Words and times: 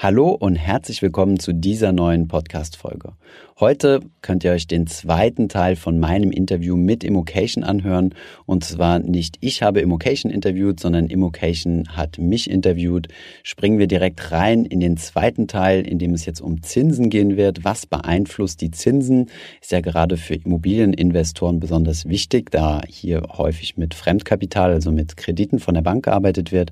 Hallo 0.00 0.30
und 0.30 0.54
herzlich 0.54 1.02
willkommen 1.02 1.40
zu 1.40 1.52
dieser 1.52 1.90
neuen 1.90 2.28
Podcast-Folge. 2.28 3.14
Heute 3.58 3.98
könnt 4.22 4.44
ihr 4.44 4.52
euch 4.52 4.68
den 4.68 4.86
zweiten 4.86 5.48
Teil 5.48 5.74
von 5.74 5.98
meinem 5.98 6.30
Interview 6.30 6.76
mit 6.76 7.02
Immocation 7.02 7.64
anhören. 7.64 8.14
Und 8.46 8.62
zwar 8.62 9.00
nicht 9.00 9.38
ich 9.40 9.60
habe 9.64 9.80
Immocation 9.80 10.30
interviewt, 10.30 10.78
sondern 10.78 11.08
Immocation 11.08 11.88
hat 11.96 12.16
mich 12.16 12.48
interviewt. 12.48 13.08
Springen 13.42 13.80
wir 13.80 13.88
direkt 13.88 14.30
rein 14.30 14.64
in 14.64 14.78
den 14.78 14.98
zweiten 14.98 15.48
Teil, 15.48 15.84
in 15.84 15.98
dem 15.98 16.14
es 16.14 16.26
jetzt 16.26 16.40
um 16.40 16.62
Zinsen 16.62 17.10
gehen 17.10 17.36
wird. 17.36 17.64
Was 17.64 17.84
beeinflusst 17.84 18.60
die 18.60 18.70
Zinsen? 18.70 19.26
Ist 19.60 19.72
ja 19.72 19.80
gerade 19.80 20.16
für 20.16 20.36
Immobilieninvestoren 20.36 21.58
besonders 21.58 22.06
wichtig, 22.06 22.52
da 22.52 22.82
hier 22.86 23.22
häufig 23.36 23.76
mit 23.76 23.94
Fremdkapital, 23.94 24.70
also 24.70 24.92
mit 24.92 25.16
Krediten 25.16 25.58
von 25.58 25.74
der 25.74 25.82
Bank 25.82 26.04
gearbeitet 26.04 26.52
wird. 26.52 26.70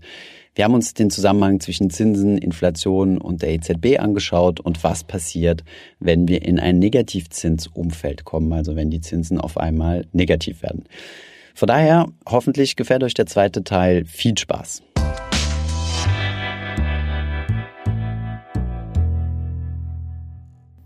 Wir 0.57 0.64
haben 0.64 0.73
uns 0.73 0.95
den 0.95 1.11
Zusammenhang 1.11 1.61
zwischen 1.61 1.91
Zinsen, 1.91 2.38
Inflation 2.38 3.18
und 3.18 3.43
der 3.43 3.50
EZB 3.50 3.98
angeschaut 3.98 4.59
und 4.59 4.82
was 4.82 5.05
passiert, 5.05 5.64
wenn 6.01 6.28
wir 6.28 6.41
in 6.41 6.59
ein 6.59 6.78
Negativzinsumfeld 6.78 8.24
kommen, 8.24 8.51
also 8.55 8.74
wenn 8.74 8.88
die 8.88 9.02
Zinsen 9.02 9.38
auf 9.38 9.59
einmal 9.59 10.06
negativ 10.12 10.62
werden. 10.62 10.84
Von 11.55 11.69
daher, 11.69 12.06
hoffentlich 12.27 12.74
gefällt 12.74 13.02
euch 13.02 13.12
der 13.12 13.27
zweite 13.27 13.64
Teil. 13.64 14.06
Viel 14.06 14.38
Spaß. 14.38 14.83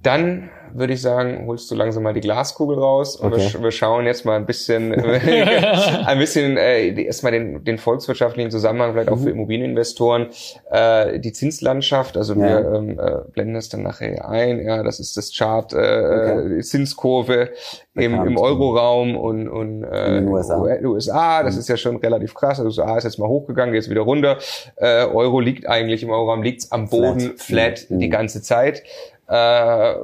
Dann 0.02 0.50
würde 0.74 0.92
ich 0.92 1.02
sagen, 1.02 1.44
holst 1.46 1.70
du 1.70 1.74
langsam 1.74 2.02
mal 2.02 2.14
die 2.14 2.20
Glaskugel 2.20 2.78
raus 2.78 3.16
und 3.16 3.32
okay. 3.32 3.50
wir, 3.52 3.62
wir, 3.64 3.70
schauen 3.70 4.06
jetzt 4.06 4.24
mal 4.24 4.36
ein 4.36 4.46
bisschen, 4.46 4.92
ein 4.94 6.18
bisschen 6.18 6.56
äh, 6.56 6.88
erstmal 7.02 7.32
den, 7.32 7.64
den 7.64 7.78
volkswirtschaftlichen 7.78 8.50
Zusammenhang 8.50 8.92
vielleicht 8.92 9.10
auch 9.10 9.16
mhm. 9.16 9.22
für 9.22 9.30
Immobilieninvestoren, 9.30 10.28
äh, 10.70 11.18
die 11.18 11.32
Zinslandschaft. 11.32 12.16
Also 12.16 12.34
ja. 12.34 12.40
wir 12.40 12.74
ähm, 12.74 12.98
äh, 12.98 13.30
blenden 13.32 13.54
das 13.54 13.68
dann 13.68 13.82
nachher 13.82 14.28
ein. 14.28 14.62
Ja, 14.62 14.82
das 14.82 15.00
ist 15.00 15.16
das 15.16 15.32
Chart, 15.36 15.72
äh, 15.72 15.76
okay. 15.76 16.60
Zinskurve 16.60 17.50
im, 17.94 18.14
im 18.14 18.36
Euroraum 18.36 19.16
und, 19.16 19.48
und 19.48 19.84
äh, 19.84 20.18
in 20.18 20.24
den 20.24 20.28
USA. 20.28 20.60
USA. 20.60 21.42
Das 21.42 21.54
mhm. 21.54 21.60
ist 21.60 21.68
ja 21.68 21.76
schon 21.76 21.96
relativ 21.96 22.34
krass. 22.34 22.58
Also 22.60 22.82
USA 22.82 22.96
ist 22.96 23.04
jetzt 23.04 23.18
mal 23.18 23.28
hochgegangen, 23.28 23.74
jetzt 23.74 23.90
wieder 23.90 24.02
runter. 24.02 24.38
Äh, 24.76 25.04
Euro 25.06 25.40
liegt 25.40 25.68
eigentlich 25.68 26.02
im 26.02 26.10
Euroraum, 26.10 26.42
liegt's 26.42 26.70
am 26.72 26.88
Boden 26.88 27.36
flat, 27.36 27.80
flat 27.80 27.90
mhm. 27.90 27.98
die 27.98 28.08
ganze 28.08 28.42
Zeit. 28.42 28.82
Äh, 29.30 29.94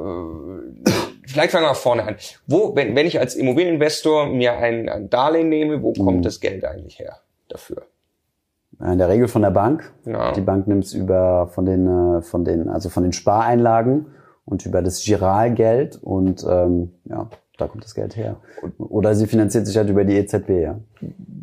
vielleicht 1.26 1.50
fangen 1.50 1.66
wir 1.66 1.74
vorne 1.74 2.04
an. 2.04 2.16
Wo, 2.46 2.76
wenn, 2.76 2.94
wenn 2.94 3.06
ich 3.06 3.18
als 3.18 3.34
Immobilieninvestor 3.34 4.26
mir 4.26 4.56
ein, 4.56 4.88
ein 4.88 5.10
Darlehen 5.10 5.48
nehme, 5.48 5.82
wo 5.82 5.92
kommt 5.92 6.18
mhm. 6.18 6.22
das 6.22 6.40
Geld 6.40 6.64
eigentlich 6.64 6.98
her 7.00 7.18
dafür? 7.48 7.82
In 8.80 8.98
der 8.98 9.08
Regel 9.08 9.26
von 9.26 9.42
der 9.42 9.50
Bank. 9.50 9.92
Genau. 10.04 10.32
Die 10.32 10.42
Bank 10.42 10.68
nimmt 10.68 10.84
es 10.84 10.92
über 10.92 11.48
von 11.48 11.64
den, 11.64 11.86
äh, 12.18 12.22
von 12.22 12.44
den, 12.44 12.68
also 12.68 12.88
von 12.88 13.02
den 13.02 13.12
Spareinlagen 13.12 14.06
und 14.44 14.64
über 14.64 14.80
das 14.80 15.02
Giralgeld 15.02 15.96
und 16.02 16.46
ähm, 16.48 16.92
ja, 17.04 17.28
da 17.56 17.68
kommt 17.68 17.84
das 17.84 17.94
Geld 17.94 18.16
her. 18.16 18.36
Oder 18.78 19.14
sie 19.14 19.26
finanziert 19.26 19.66
sich 19.66 19.76
halt 19.76 19.88
über 19.88 20.04
die 20.04 20.16
EZB, 20.16 20.50
ja. 20.50 20.78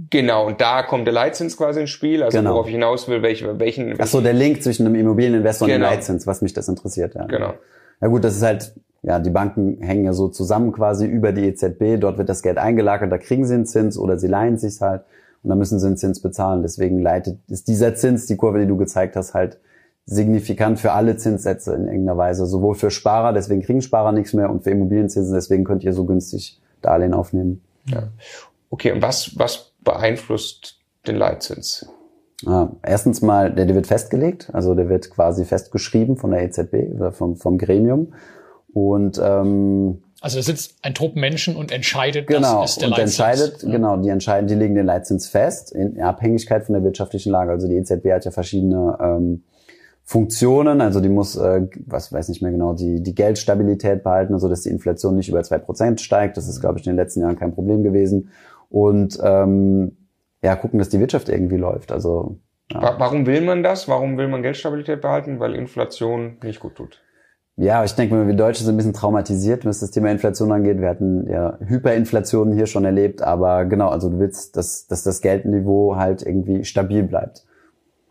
Genau, 0.10 0.46
und 0.46 0.62
da 0.62 0.84
kommt 0.84 1.08
der 1.08 1.14
Leitzins 1.14 1.58
quasi 1.58 1.82
ins 1.82 1.90
Spiel, 1.90 2.22
also 2.22 2.38
genau. 2.38 2.52
worauf 2.52 2.68
ich 2.68 2.74
hinaus 2.74 3.08
will, 3.08 3.22
welche, 3.22 3.60
welchen, 3.60 3.88
welchen... 3.88 4.02
Ach 4.02 4.08
so, 4.08 4.22
der 4.22 4.34
Link 4.34 4.62
zwischen 4.62 4.86
einem 4.86 4.96
Immobilieninvestor 4.96 5.68
genau. 5.68 5.88
und 5.88 5.92
dem. 5.92 5.96
Leitzins, 5.98 6.28
was 6.28 6.42
mich 6.42 6.54
das 6.54 6.68
interessiert, 6.68 7.16
ja. 7.16 7.26
Genau. 7.26 7.54
Ja 8.00 8.08
gut, 8.08 8.24
das 8.24 8.36
ist 8.36 8.44
halt, 8.44 8.74
ja, 9.02 9.20
die 9.20 9.32
Banken 9.32 9.82
hängen 9.82 10.06
ja 10.06 10.14
so 10.14 10.28
zusammen 10.28 10.72
quasi 10.72 11.08
über 11.08 11.32
die 11.32 11.46
EZB, 11.46 12.00
dort 12.00 12.18
wird 12.18 12.30
das 12.30 12.42
Geld 12.44 12.58
eingelagert, 12.58 13.12
da 13.12 13.18
kriegen 13.18 13.46
sie 13.46 13.56
einen 13.56 13.66
Zins 13.66 13.98
oder 13.98 14.20
sie 14.20 14.28
leihen 14.28 14.58
sich 14.58 14.82
halt 14.82 15.02
und 15.42 15.50
dann 15.50 15.58
müssen 15.58 15.80
sie 15.80 15.88
einen 15.88 15.98
Zins 15.98 16.22
bezahlen. 16.22 16.62
Deswegen 16.62 17.00
leitet, 17.00 17.40
ist 17.50 17.68
dieser 17.68 17.96
Zins, 17.96 18.28
die 18.28 18.38
Kurve, 18.38 18.60
die 18.60 18.68
du 18.68 18.78
gezeigt 18.78 19.16
hast, 19.16 19.34
halt 19.34 19.58
signifikant 20.06 20.80
für 20.80 20.92
alle 20.92 21.16
Zinssätze 21.18 21.74
in 21.74 21.86
irgendeiner 21.86 22.18
Weise. 22.18 22.46
Sowohl 22.46 22.76
für 22.76 22.92
Sparer, 22.92 23.34
deswegen 23.34 23.62
kriegen 23.62 23.82
Sparer 23.82 24.12
nichts 24.12 24.34
mehr, 24.34 24.50
und 24.50 24.64
für 24.64 24.72
Immobilienzinsen, 24.72 25.34
deswegen 25.34 25.64
könnt 25.64 25.84
ihr 25.84 25.94
so 25.94 26.06
günstig 26.06 26.60
Darlehen 26.82 27.14
aufnehmen. 27.14 27.62
Ja. 27.86 28.10
Okay, 28.70 28.92
und 28.92 29.02
was, 29.02 29.38
was 29.38 29.74
beeinflusst 29.82 30.80
den 31.08 31.16
Leitzins? 31.16 31.88
Ah, 32.46 32.70
erstens 32.82 33.22
mal, 33.22 33.54
der, 33.54 33.66
der 33.66 33.76
wird 33.76 33.88
festgelegt, 33.88 34.50
also 34.54 34.76
der 34.76 34.90
wird 34.90 35.10
quasi 35.12 35.46
festgeschrieben 35.46 36.18
von 36.18 36.32
der 36.32 36.44
EZB 36.44 36.94
oder 36.94 37.12
vom, 37.12 37.38
vom 37.38 37.58
Gremium. 37.58 38.14
Und 38.74 39.22
ähm, 39.24 40.04
also 40.20 40.38
da 40.38 40.44
sitzt 40.44 40.76
ein 40.82 40.94
Trupp 40.94 41.16
Menschen 41.16 41.56
und 41.56 41.72
entscheidet, 41.72 42.28
genau, 42.28 42.62
das 42.62 42.72
ist 42.72 42.82
der 42.82 42.88
und 42.88 42.98
Leitzins. 42.98 43.20
entscheidet, 43.20 43.64
ja. 43.64 43.72
genau, 43.72 43.98
die 43.98 44.10
entscheiden, 44.10 44.48
die 44.48 44.56
legen 44.56 44.76
den 44.76 44.86
Leitzins 44.86 45.28
fest 45.28 45.72
in 45.72 46.02
Abhängigkeit 46.02 46.66
von 46.66 46.74
der 46.74 46.84
wirtschaftlichen 46.84 47.32
Lage. 47.32 47.52
Also 47.52 47.68
die 47.68 47.76
EZB 47.76 48.12
hat 48.12 48.26
ja 48.26 48.32
verschiedene 48.32 48.98
ähm, 49.00 49.44
Funktionen, 50.06 50.82
also 50.82 51.00
die 51.00 51.10
muss, 51.10 51.36
äh, 51.38 51.68
was 51.86 52.12
weiß 52.12 52.30
nicht 52.30 52.42
mehr 52.42 52.52
genau, 52.52 52.74
die, 52.74 53.02
die 53.02 53.16
Geldstabilität 53.16 54.04
behalten, 54.04 54.34
also 54.34 54.50
dass 54.50 54.62
die 54.62 54.70
Inflation 54.70 55.16
nicht 55.16 55.30
über 55.30 55.42
zwei 55.44 55.58
Prozent 55.58 56.02
steigt. 56.02 56.36
Das 56.36 56.48
ist, 56.48 56.60
glaube 56.60 56.80
ich, 56.80 56.86
in 56.86 56.92
den 56.92 56.98
letzten 56.98 57.22
Jahren 57.22 57.38
kein 57.38 57.54
Problem 57.54 57.84
gewesen. 57.84 58.30
Und 58.70 59.18
ähm, 59.24 59.98
ja, 60.42 60.56
gucken, 60.56 60.80
dass 60.80 60.90
die 60.90 61.00
Wirtschaft 61.00 61.30
irgendwie 61.30 61.58
läuft. 61.58 61.92
Also 61.92 62.40
ja. 62.72 62.96
Warum 62.98 63.26
will 63.26 63.42
man 63.42 63.64
das? 63.64 63.88
Warum 63.88 64.18
will 64.18 64.28
man 64.28 64.42
Geldstabilität 64.42 65.02
behalten? 65.02 65.40
Weil 65.40 65.56
Inflation 65.56 66.38
nicht 66.44 66.60
gut 66.60 66.76
tut. 66.76 67.02
Ja, 67.56 67.84
ich 67.84 67.94
denke 67.94 68.26
wir 68.26 68.34
Deutsche 68.34 68.64
sind 68.64 68.74
ein 68.74 68.78
bisschen 68.78 68.94
traumatisiert, 68.94 69.64
was 69.64 69.80
das 69.80 69.92
Thema 69.92 70.10
Inflation 70.10 70.52
angeht. 70.52 70.82
Wir 70.82 70.90
hatten 70.90 71.30
ja 71.30 71.60
Hyperinflationen 71.60 72.56
hier 72.56 72.66
schon 72.66 72.84
erlebt, 72.84 73.22
aber 73.22 73.66
genau, 73.66 73.90
also 73.90 74.10
du 74.10 74.18
willst, 74.18 74.58
dass, 74.58 74.88
dass 74.88 75.04
das 75.04 75.22
Geldniveau 75.22 75.96
halt 75.96 76.26
irgendwie 76.26 76.64
stabil 76.64 77.04
bleibt. 77.04 77.46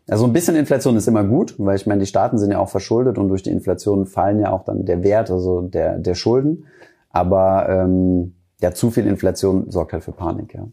Also 0.09 0.25
ein 0.25 0.33
bisschen 0.33 0.55
Inflation 0.55 0.97
ist 0.97 1.07
immer 1.07 1.23
gut, 1.23 1.55
weil 1.57 1.75
ich 1.75 1.87
meine, 1.87 2.01
die 2.01 2.05
Staaten 2.05 2.37
sind 2.37 2.51
ja 2.51 2.59
auch 2.59 2.69
verschuldet 2.69 3.17
und 3.17 3.29
durch 3.29 3.43
die 3.43 3.51
Inflation 3.51 4.05
fallen 4.05 4.39
ja 4.39 4.51
auch 4.51 4.65
dann 4.65 4.85
der 4.85 5.03
Wert, 5.03 5.31
also 5.31 5.61
der, 5.61 5.97
der 5.97 6.15
Schulden. 6.15 6.67
Aber 7.09 7.69
ähm, 7.69 8.35
ja, 8.59 8.73
zu 8.73 8.91
viel 8.91 9.07
Inflation 9.07 9.69
sorgt 9.71 9.93
halt 9.93 10.03
für 10.03 10.11
Panik, 10.11 10.53
ja. 10.53 10.67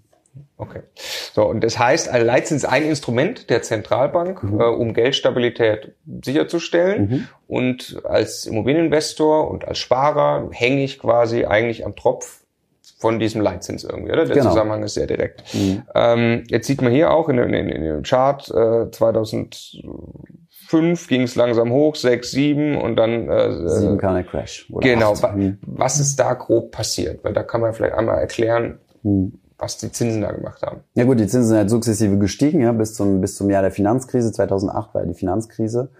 Okay. 0.57 0.83
So, 1.33 1.45
und 1.47 1.65
das 1.65 1.79
heißt, 1.79 2.09
ein 2.09 2.25
Leitzins 2.25 2.65
ist 2.65 2.69
ein 2.69 2.85
Instrument 2.85 3.51
der 3.51 3.63
Zentralbank, 3.63 4.43
mhm. 4.43 4.61
äh, 4.61 4.65
um 4.65 4.95
Geldstabilität 4.95 5.95
sicherzustellen. 6.25 7.09
Mhm. 7.09 7.29
Und 7.47 8.01
als 8.05 8.47
Immobilieninvestor 8.47 9.51
und 9.51 9.67
als 9.67 9.79
Sparer 9.79 10.49
hänge 10.53 10.85
ich 10.85 10.99
quasi 10.99 11.47
eigentlich 11.47 11.85
am 11.85 11.97
Tropf 11.97 12.40
von 13.00 13.19
diesem 13.19 13.41
Leitzins 13.41 13.83
irgendwie, 13.83 14.12
oder? 14.12 14.27
Der 14.27 14.37
genau. 14.37 14.50
Zusammenhang 14.50 14.83
ist 14.83 14.93
sehr 14.93 15.06
direkt. 15.06 15.43
Mhm. 15.55 15.84
Ähm, 15.94 16.44
jetzt 16.49 16.66
sieht 16.66 16.83
man 16.83 16.93
hier 16.93 17.11
auch 17.11 17.31
in, 17.31 17.38
in, 17.38 17.55
in 17.55 17.83
dem 17.83 18.03
Chart 18.03 18.47
äh, 18.50 18.91
2005 18.91 21.09
ging 21.09 21.22
es 21.22 21.34
langsam 21.34 21.72
hoch, 21.72 21.97
6, 21.97 22.31
7 22.31 22.77
und 22.77 22.97
dann 22.97 23.31
äh, 23.31 23.69
7 23.69 23.97
kam 23.97 24.16
der 24.16 24.25
Crash. 24.25 24.71
genau. 24.81 25.15
Wa 25.22 25.33
mhm. 25.33 25.56
was 25.62 25.99
ist 25.99 26.21
da 26.21 26.34
grob 26.34 26.72
passiert? 26.72 27.25
Weil 27.25 27.33
da 27.33 27.43
kann 27.43 27.62
man 27.62 27.72
vielleicht 27.72 27.94
einmal 27.94 28.19
erklären, 28.19 28.81
mhm. 29.03 29.38
was 29.56 29.78
die 29.78 29.91
Zinsen 29.91 30.21
da 30.21 30.32
gemacht 30.32 30.61
haben. 30.61 30.81
Ja 30.94 31.05
gut, 31.05 31.21
die 31.21 31.27
Zinsen 31.27 31.49
sind 31.49 31.56
halt 31.56 31.71
sukzessive 31.71 32.19
gestiegen, 32.19 32.61
ja, 32.61 32.72
bis 32.72 32.93
zum 32.93 33.22
bis 33.22 33.34
zum 33.34 33.49
Jahr 33.49 33.62
der 33.62 33.72
Finanzkrise 33.72 34.31
2008 34.31 34.94
war 34.94 35.00
ja 35.00 35.09
die 35.09 35.15
Finanzkrise. 35.15 35.91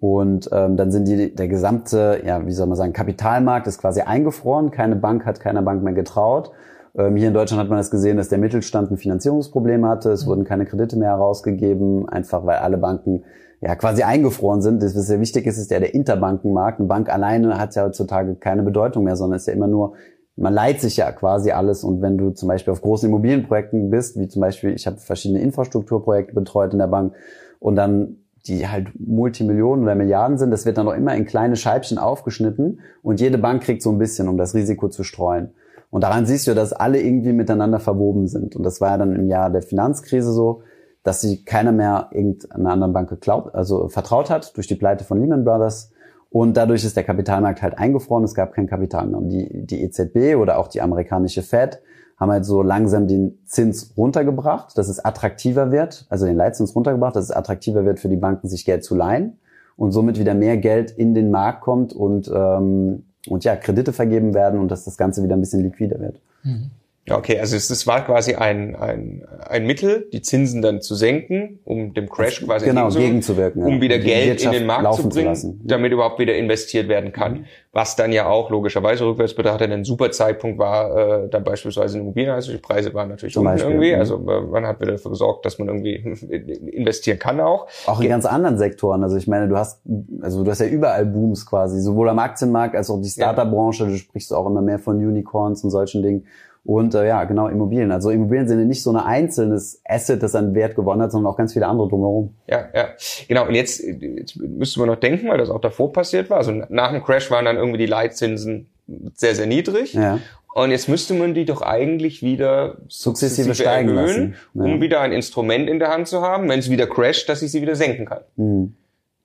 Und 0.00 0.48
ähm, 0.52 0.76
dann 0.76 0.92
sind 0.92 1.08
die 1.08 1.34
der 1.34 1.48
gesamte, 1.48 2.22
ja, 2.24 2.46
wie 2.46 2.52
soll 2.52 2.66
man 2.66 2.76
sagen, 2.76 2.92
Kapitalmarkt 2.92 3.66
ist 3.66 3.78
quasi 3.78 4.00
eingefroren. 4.00 4.70
Keine 4.70 4.96
Bank 4.96 5.26
hat 5.26 5.40
keiner 5.40 5.62
Bank 5.62 5.82
mehr 5.82 5.92
getraut. 5.92 6.52
Ähm, 6.96 7.16
hier 7.16 7.28
in 7.28 7.34
Deutschland 7.34 7.60
hat 7.60 7.68
man 7.68 7.78
das 7.78 7.90
gesehen, 7.90 8.16
dass 8.16 8.28
der 8.28 8.38
Mittelstand 8.38 8.90
ein 8.90 8.96
Finanzierungsproblem 8.96 9.86
hatte. 9.86 10.10
Es 10.10 10.24
mhm. 10.24 10.30
wurden 10.30 10.44
keine 10.44 10.66
Kredite 10.66 10.96
mehr 10.96 11.10
herausgegeben, 11.10 12.08
einfach 12.08 12.46
weil 12.46 12.58
alle 12.58 12.78
Banken 12.78 13.24
ja 13.60 13.74
quasi 13.74 14.04
eingefroren 14.04 14.62
sind. 14.62 14.82
Das, 14.82 14.94
was 14.94 15.06
sehr 15.06 15.20
wichtig 15.20 15.46
ist, 15.46 15.58
ist 15.58 15.70
ja 15.70 15.80
der 15.80 15.94
Interbankenmarkt. 15.94 16.78
Eine 16.78 16.88
Bank 16.88 17.12
alleine 17.12 17.58
hat 17.58 17.74
ja 17.74 17.84
heutzutage 17.84 18.36
keine 18.36 18.62
Bedeutung 18.62 19.04
mehr, 19.04 19.16
sondern 19.16 19.38
ist 19.38 19.48
ja 19.48 19.52
immer 19.52 19.68
nur 19.68 19.94
man 20.38 20.54
leiht 20.54 20.80
sich 20.80 20.96
ja 20.96 21.10
quasi 21.10 21.50
alles 21.50 21.82
und 21.82 22.00
wenn 22.00 22.16
du 22.16 22.30
zum 22.30 22.48
Beispiel 22.48 22.72
auf 22.72 22.80
großen 22.80 23.08
Immobilienprojekten 23.08 23.90
bist, 23.90 24.18
wie 24.18 24.28
zum 24.28 24.40
Beispiel, 24.40 24.70
ich 24.70 24.86
habe 24.86 24.98
verschiedene 24.98 25.40
Infrastrukturprojekte 25.40 26.32
betreut 26.34 26.72
in 26.72 26.78
der 26.78 26.86
Bank 26.86 27.14
und 27.58 27.74
dann 27.74 28.18
die 28.48 28.66
halt 28.66 28.88
Multimillionen 28.98 29.84
oder 29.84 29.94
Milliarden 29.94 30.38
sind, 30.38 30.50
das 30.50 30.66
wird 30.66 30.78
dann 30.78 30.86
noch 30.86 30.94
immer 30.94 31.14
in 31.14 31.24
kleine 31.24 31.56
Scheibchen 31.56 31.98
aufgeschnitten 31.98 32.80
und 33.02 33.20
jede 33.20 33.38
Bank 33.38 33.62
kriegt 33.62 33.82
so 33.82 33.90
ein 33.90 33.98
bisschen, 33.98 34.28
um 34.28 34.36
das 34.36 34.54
Risiko 34.54 34.88
zu 34.88 35.04
streuen. 35.04 35.50
Und 35.90 36.02
daran 36.02 36.26
siehst 36.26 36.46
du, 36.46 36.54
dass 36.54 36.72
alle 36.72 37.00
irgendwie 37.00 37.32
miteinander 37.32 37.80
verwoben 37.80 38.26
sind. 38.26 38.56
Und 38.56 38.62
das 38.62 38.80
war 38.80 38.90
ja 38.90 38.98
dann 38.98 39.14
im 39.14 39.28
Jahr 39.28 39.50
der 39.50 39.62
Finanzkrise 39.62 40.32
so, 40.32 40.62
dass 41.02 41.22
sich 41.22 41.46
keiner 41.46 41.72
mehr 41.72 42.10
irgendeiner 42.12 42.70
anderen 42.70 42.92
Bank 42.92 43.08
geglaubt, 43.08 43.54
also 43.54 43.88
vertraut 43.88 44.28
hat 44.28 44.56
durch 44.56 44.66
die 44.66 44.74
Pleite 44.74 45.04
von 45.04 45.20
Lehman 45.20 45.44
Brothers. 45.44 45.92
Und 46.30 46.58
dadurch 46.58 46.84
ist 46.84 46.96
der 46.96 47.04
Kapitalmarkt 47.04 47.62
halt 47.62 47.78
eingefroren. 47.78 48.24
Es 48.24 48.34
gab 48.34 48.52
kein 48.52 48.66
Kapital 48.66 49.06
mehr. 49.06 49.18
Und 49.18 49.30
die, 49.30 49.66
die 49.66 49.82
EZB 49.82 50.36
oder 50.36 50.58
auch 50.58 50.68
die 50.68 50.82
amerikanische 50.82 51.42
Fed 51.42 51.80
haben 52.18 52.32
halt 52.32 52.44
so 52.44 52.62
langsam 52.62 53.06
den 53.06 53.38
Zins 53.46 53.94
runtergebracht, 53.96 54.76
dass 54.76 54.88
es 54.88 55.04
attraktiver 55.04 55.70
wird, 55.70 56.06
also 56.08 56.26
den 56.26 56.36
Leitzins 56.36 56.74
runtergebracht, 56.74 57.14
dass 57.14 57.24
es 57.24 57.30
attraktiver 57.30 57.84
wird 57.84 58.00
für 58.00 58.08
die 58.08 58.16
Banken, 58.16 58.48
sich 58.48 58.64
Geld 58.64 58.84
zu 58.84 58.96
leihen 58.96 59.38
und 59.76 59.92
somit 59.92 60.18
wieder 60.18 60.34
mehr 60.34 60.56
Geld 60.56 60.90
in 60.90 61.14
den 61.14 61.30
Markt 61.30 61.60
kommt 61.60 61.92
und, 61.92 62.30
ähm, 62.34 63.04
und 63.28 63.44
ja, 63.44 63.54
Kredite 63.54 63.92
vergeben 63.92 64.34
werden 64.34 64.58
und 64.58 64.70
dass 64.70 64.84
das 64.84 64.96
Ganze 64.96 65.22
wieder 65.22 65.36
ein 65.36 65.40
bisschen 65.40 65.62
liquider 65.62 66.00
wird. 66.00 66.20
Mhm. 66.42 66.70
Ja, 67.08 67.18
okay, 67.18 67.38
also 67.38 67.56
es, 67.56 67.70
es 67.70 67.86
war 67.86 68.04
quasi 68.04 68.34
ein, 68.34 68.76
ein, 68.76 69.24
ein 69.46 69.66
Mittel, 69.66 70.08
die 70.12 70.22
Zinsen 70.22 70.62
dann 70.62 70.80
zu 70.82 70.94
senken, 70.94 71.60
um 71.64 71.94
dem 71.94 72.08
Crash 72.08 72.44
quasi 72.44 72.66
genau, 72.66 72.88
gegenzuwirken, 72.90 73.62
um 73.62 73.80
wieder 73.80 73.98
Geld 73.98 74.42
in 74.42 74.52
den 74.52 74.66
Markt 74.66 74.94
zu 74.94 75.08
bringen, 75.08 75.34
zu 75.34 75.58
damit 75.62 75.92
überhaupt 75.92 76.18
wieder 76.18 76.34
investiert 76.36 76.88
werden 76.88 77.12
kann. 77.12 77.32
Mhm. 77.32 77.44
Was 77.72 77.96
dann 77.96 78.12
ja 78.12 78.26
auch 78.26 78.50
logischerweise 78.50 79.04
rückwärts 79.06 79.34
betrachtet 79.34 79.70
ein 79.70 79.84
super 79.84 80.10
Zeitpunkt 80.10 80.58
war, 80.58 81.24
äh, 81.24 81.28
dann 81.28 81.44
beispielsweise 81.44 81.96
in 81.96 82.04
Immobilien, 82.04 82.32
also 82.32 82.52
die 82.52 82.58
Preise 82.58 82.92
waren 82.94 83.08
natürlich 83.08 83.34
Zum 83.34 83.46
unten 83.46 83.54
Beispiel, 83.54 83.70
irgendwie, 83.72 83.94
mhm. 83.94 84.00
also 84.00 84.16
äh, 84.16 84.40
man 84.40 84.66
hat 84.66 84.80
wieder 84.80 84.92
dafür 84.92 85.10
gesorgt, 85.10 85.46
dass 85.46 85.58
man 85.58 85.68
irgendwie 85.68 85.94
investieren 86.72 87.18
kann 87.18 87.40
auch. 87.40 87.68
Auch 87.86 88.00
in 88.00 88.08
ganz 88.08 88.26
anderen 88.26 88.58
Sektoren, 88.58 89.02
also 89.02 89.16
ich 89.16 89.28
meine, 89.28 89.48
du 89.48 89.56
hast, 89.56 89.80
also 90.20 90.44
du 90.44 90.50
hast 90.50 90.60
ja 90.60 90.66
überall 90.66 91.06
Booms 91.06 91.46
quasi, 91.46 91.80
sowohl 91.80 92.08
am 92.08 92.18
Aktienmarkt 92.18 92.74
als 92.74 92.90
auch 92.90 93.00
die 93.00 93.08
Startup-Branche, 93.08 93.86
du 93.86 93.96
sprichst 93.96 94.32
auch 94.34 94.46
immer 94.46 94.62
mehr 94.62 94.78
von 94.78 94.96
Unicorns 94.96 95.64
und 95.64 95.70
solchen 95.70 96.02
Dingen. 96.02 96.26
Und 96.68 96.94
äh, 96.94 97.06
ja, 97.06 97.24
genau, 97.24 97.48
Immobilien. 97.48 97.90
Also 97.92 98.10
Immobilien 98.10 98.46
sind 98.46 98.58
ja 98.58 98.66
nicht 98.66 98.82
so 98.82 98.90
ein 98.90 98.96
einzelnes 98.96 99.80
Asset, 99.86 100.22
das 100.22 100.34
an 100.34 100.54
Wert 100.54 100.74
gewonnen 100.74 101.00
hat, 101.00 101.12
sondern 101.12 101.32
auch 101.32 101.38
ganz 101.38 101.54
viele 101.54 101.66
andere 101.66 101.88
drumherum. 101.88 102.34
Ja, 102.46 102.68
ja. 102.74 102.88
Genau, 103.26 103.46
und 103.46 103.54
jetzt, 103.54 103.82
jetzt 103.82 104.36
müsste 104.36 104.80
man 104.80 104.90
noch 104.90 105.00
denken, 105.00 105.30
weil 105.30 105.38
das 105.38 105.48
auch 105.48 105.62
davor 105.62 105.94
passiert 105.94 106.28
war. 106.28 106.36
Also 106.36 106.52
nach 106.68 106.92
dem 106.92 107.02
Crash 107.02 107.30
waren 107.30 107.46
dann 107.46 107.56
irgendwie 107.56 107.78
die 107.78 107.86
Leitzinsen 107.86 108.68
sehr, 109.14 109.34
sehr 109.34 109.46
niedrig. 109.46 109.94
Ja. 109.94 110.18
Und 110.52 110.70
jetzt 110.70 110.90
müsste 110.90 111.14
man 111.14 111.32
die 111.32 111.46
doch 111.46 111.62
eigentlich 111.62 112.22
wieder 112.22 112.76
sukzessive, 112.88 113.44
sukzessive 113.44 113.54
steigen 113.54 113.88
erhöhen, 113.96 114.06
lassen. 114.06 114.34
Ja. 114.52 114.64
um 114.64 114.82
wieder 114.82 115.00
ein 115.00 115.12
Instrument 115.12 115.70
in 115.70 115.78
der 115.78 115.88
Hand 115.88 116.06
zu 116.06 116.20
haben, 116.20 116.50
wenn 116.50 116.58
es 116.58 116.68
wieder 116.68 116.86
crasht, 116.86 117.30
dass 117.30 117.40
ich 117.40 117.50
sie 117.50 117.62
wieder 117.62 117.76
senken 117.76 118.04
kann. 118.04 118.20
Mhm. 118.36 118.74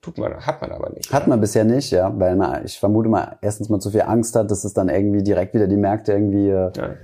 Tut 0.01 0.17
man, 0.17 0.33
hat 0.33 0.61
man 0.61 0.71
aber 0.71 0.91
nicht. 0.91 1.11
Hat 1.11 1.27
man 1.27 1.41
bisher 1.41 1.65
nicht, 1.65 1.91
ja, 1.91 2.13
weil 2.17 2.37
man, 2.37 2.63
ich 2.63 2.79
vermute 2.79 3.09
mal, 3.09 3.37
erstens 3.41 3.67
mal 3.67 3.79
zu 3.79 3.91
viel 3.91 4.03
Angst 4.03 4.33
hat, 4.35 4.49
dass 4.49 4.63
es 4.63 4.73
dann 4.73 4.87
irgendwie 4.87 5.23
direkt 5.23 5.53
wieder 5.53 5.67
die 5.67 5.77
Märkte 5.77 6.13
irgendwie 6.13 6.47
äh, 6.47 6.71
ja 6.75 6.95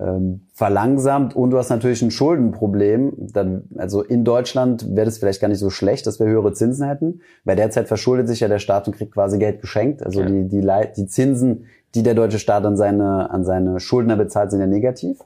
ähm, 0.00 0.46
verlangsamt 0.52 1.34
und 1.34 1.50
du 1.50 1.58
hast 1.58 1.70
natürlich 1.70 2.02
ein 2.02 2.10
Schuldenproblem. 2.10 3.12
Dann, 3.32 3.64
also 3.76 4.02
in 4.02 4.24
Deutschland 4.24 4.94
wäre 4.94 5.06
das 5.06 5.18
vielleicht 5.18 5.40
gar 5.40 5.48
nicht 5.48 5.58
so 5.58 5.70
schlecht, 5.70 6.06
dass 6.06 6.20
wir 6.20 6.26
höhere 6.26 6.52
Zinsen 6.52 6.86
hätten, 6.86 7.20
weil 7.44 7.56
derzeit 7.56 7.88
verschuldet 7.88 8.28
sich 8.28 8.40
ja 8.40 8.48
der 8.48 8.58
Staat 8.58 8.86
und 8.86 8.96
kriegt 8.96 9.12
quasi 9.12 9.38
Geld 9.38 9.60
geschenkt. 9.60 10.04
Also 10.04 10.20
ja. 10.20 10.26
die, 10.26 10.48
die, 10.48 10.66
die 10.96 11.06
Zinsen, 11.06 11.66
die 11.94 12.02
der 12.02 12.14
deutsche 12.14 12.38
Staat 12.38 12.64
an 12.64 12.76
seine, 12.76 13.30
an 13.30 13.44
seine 13.44 13.80
Schuldner 13.80 14.16
bezahlt, 14.16 14.50
sind 14.50 14.60
ja 14.60 14.66
negativ. 14.66 15.18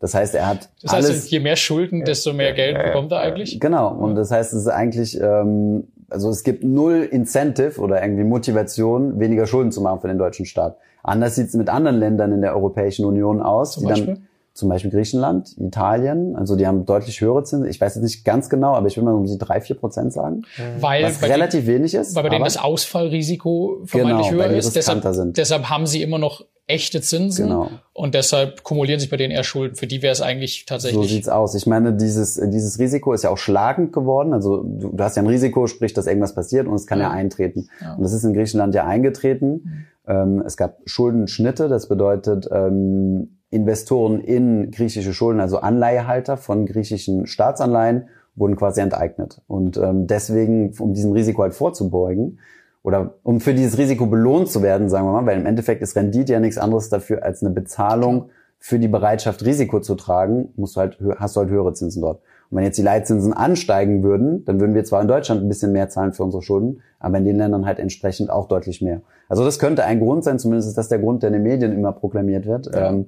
Das 0.00 0.14
heißt, 0.14 0.34
er 0.34 0.48
hat 0.48 0.68
Das 0.82 0.92
heißt, 0.92 1.08
alles, 1.08 1.30
je 1.30 1.40
mehr 1.40 1.56
Schulden, 1.56 2.04
desto 2.04 2.32
mehr 2.32 2.52
Geld 2.52 2.76
bekommt 2.82 3.10
er 3.12 3.20
eigentlich? 3.20 3.58
Genau. 3.58 3.88
Und 3.88 4.14
das 4.14 4.30
heißt, 4.30 4.52
es 4.52 4.60
ist 4.60 4.68
eigentlich, 4.68 5.18
ähm, 5.20 5.84
also 6.14 6.30
es 6.30 6.44
gibt 6.44 6.64
null 6.64 7.06
Incentive 7.10 7.78
oder 7.80 8.02
irgendwie 8.02 8.24
Motivation, 8.24 9.18
weniger 9.18 9.46
Schulden 9.46 9.72
zu 9.72 9.82
machen 9.82 10.00
für 10.00 10.08
den 10.08 10.16
deutschen 10.16 10.46
Staat. 10.46 10.78
Anders 11.02 11.34
sieht 11.34 11.48
es 11.48 11.54
mit 11.54 11.68
anderen 11.68 11.98
Ländern 11.98 12.32
in 12.32 12.40
der 12.40 12.54
Europäischen 12.54 13.04
Union 13.04 13.42
aus, 13.42 13.72
zum 13.72 13.82
die 13.82 13.88
Beispiel? 13.90 14.14
dann 14.14 14.28
zum 14.54 14.68
Beispiel 14.68 14.92
Griechenland, 14.92 15.56
Italien, 15.58 16.36
also 16.36 16.54
die 16.54 16.64
haben 16.64 16.86
deutlich 16.86 17.20
höhere 17.20 17.42
Zinsen. 17.42 17.68
Ich 17.68 17.80
weiß 17.80 17.96
jetzt 17.96 18.04
nicht 18.04 18.24
ganz 18.24 18.48
genau, 18.48 18.74
aber 18.74 18.86
ich 18.86 18.96
würde 18.96 19.06
mal 19.06 19.14
um 19.14 19.26
die 19.26 19.36
drei, 19.36 19.60
vier 19.60 19.74
Prozent 19.74 20.12
sagen. 20.12 20.42
Weil 20.78 21.02
was 21.02 21.22
relativ 21.22 21.64
denen, 21.64 21.78
wenig 21.78 21.94
ist. 21.94 22.14
Weil 22.14 22.22
bei 22.22 22.28
denen 22.28 22.44
das 22.44 22.56
Ausfallrisiko 22.56 23.80
vermeintlich 23.84 24.30
genau, 24.30 24.44
höher 24.44 24.50
ist. 24.56 24.76
Deshalb, 24.76 25.02
sind. 25.12 25.36
deshalb 25.36 25.68
haben 25.70 25.86
sie 25.86 26.02
immer 26.02 26.18
noch 26.18 26.44
echte 26.66 27.00
Zinsen 27.00 27.48
genau. 27.48 27.68
und 27.92 28.14
deshalb 28.14 28.62
kumulieren 28.62 29.00
sich 29.00 29.10
bei 29.10 29.16
denen 29.16 29.32
eher 29.32 29.42
Schulden. 29.44 29.74
Für 29.74 29.88
die 29.88 30.02
wäre 30.02 30.12
es 30.12 30.22
eigentlich 30.22 30.64
tatsächlich. 30.66 31.02
So 31.02 31.14
sieht's 31.14 31.28
aus. 31.28 31.56
Ich 31.56 31.66
meine, 31.66 31.92
dieses 31.92 32.36
dieses 32.36 32.78
Risiko 32.78 33.12
ist 33.12 33.24
ja 33.24 33.30
auch 33.30 33.38
schlagend 33.38 33.92
geworden. 33.92 34.32
Also 34.32 34.62
du, 34.62 34.92
du 34.94 35.04
hast 35.04 35.16
ja 35.16 35.22
ein 35.22 35.26
Risiko, 35.26 35.66
sprich, 35.66 35.92
dass 35.94 36.06
irgendwas 36.06 36.34
passiert 36.34 36.68
und 36.68 36.74
es 36.74 36.86
kann 36.86 37.00
ja, 37.00 37.06
ja 37.06 37.10
eintreten. 37.10 37.68
Ja. 37.80 37.94
Und 37.94 38.04
das 38.04 38.12
ist 38.12 38.22
in 38.22 38.32
Griechenland 38.32 38.74
ja 38.74 38.86
eingetreten. 38.86 39.48
Mhm. 39.48 39.86
Ähm, 40.06 40.42
es 40.46 40.56
gab 40.56 40.78
Schuldenschnitte, 40.86 41.68
das 41.68 41.88
bedeutet 41.88 42.48
ähm, 42.52 43.38
Investoren 43.54 44.20
in 44.20 44.70
griechische 44.70 45.14
Schulden, 45.14 45.40
also 45.40 45.58
Anleihehalter 45.58 46.36
von 46.36 46.66
griechischen 46.66 47.26
Staatsanleihen, 47.26 48.08
wurden 48.36 48.56
quasi 48.56 48.80
enteignet. 48.80 49.42
Und 49.46 49.76
ähm, 49.76 50.06
deswegen, 50.06 50.72
um 50.78 50.92
diesem 50.92 51.12
Risiko 51.12 51.42
halt 51.42 51.54
vorzubeugen, 51.54 52.38
oder 52.82 53.14
um 53.22 53.40
für 53.40 53.54
dieses 53.54 53.78
Risiko 53.78 54.06
belohnt 54.06 54.50
zu 54.50 54.62
werden, 54.62 54.90
sagen 54.90 55.06
wir 55.06 55.12
mal, 55.12 55.24
weil 55.24 55.40
im 55.40 55.46
Endeffekt 55.46 55.80
ist 55.80 55.96
Rendite 55.96 56.34
ja 56.34 56.40
nichts 56.40 56.58
anderes 56.58 56.90
dafür 56.90 57.22
als 57.22 57.42
eine 57.42 57.50
Bezahlung 57.50 58.28
für 58.58 58.78
die 58.78 58.88
Bereitschaft, 58.88 59.44
Risiko 59.44 59.80
zu 59.80 59.94
tragen, 59.94 60.52
musst 60.56 60.76
du 60.76 60.80
halt, 60.80 60.98
hast 61.16 61.34
du 61.36 61.40
halt 61.40 61.50
höhere 61.50 61.72
Zinsen 61.72 62.02
dort. 62.02 62.20
Und 62.50 62.58
wenn 62.58 62.64
jetzt 62.64 62.76
die 62.76 62.82
Leitzinsen 62.82 63.32
ansteigen 63.32 64.02
würden, 64.02 64.44
dann 64.44 64.60
würden 64.60 64.74
wir 64.74 64.84
zwar 64.84 65.00
in 65.00 65.08
Deutschland 65.08 65.42
ein 65.42 65.48
bisschen 65.48 65.72
mehr 65.72 65.88
zahlen 65.88 66.12
für 66.12 66.24
unsere 66.24 66.42
Schulden, 66.42 66.82
aber 66.98 67.18
in 67.18 67.24
den 67.24 67.36
Ländern 67.36 67.64
halt 67.64 67.78
entsprechend 67.78 68.30
auch 68.30 68.48
deutlich 68.48 68.82
mehr. 68.82 69.00
Also 69.28 69.44
das 69.44 69.58
könnte 69.58 69.84
ein 69.84 70.00
Grund 70.00 70.24
sein, 70.24 70.38
zumindest 70.38 70.68
ist 70.68 70.78
das 70.78 70.88
der 70.88 70.98
Grund, 70.98 71.22
der 71.22 71.28
in 71.28 71.34
den 71.34 71.42
Medien 71.42 71.72
immer 71.72 71.92
proklamiert 71.92 72.46
wird. 72.46 72.74
Ja. 72.74 72.90
Ähm, 72.90 73.06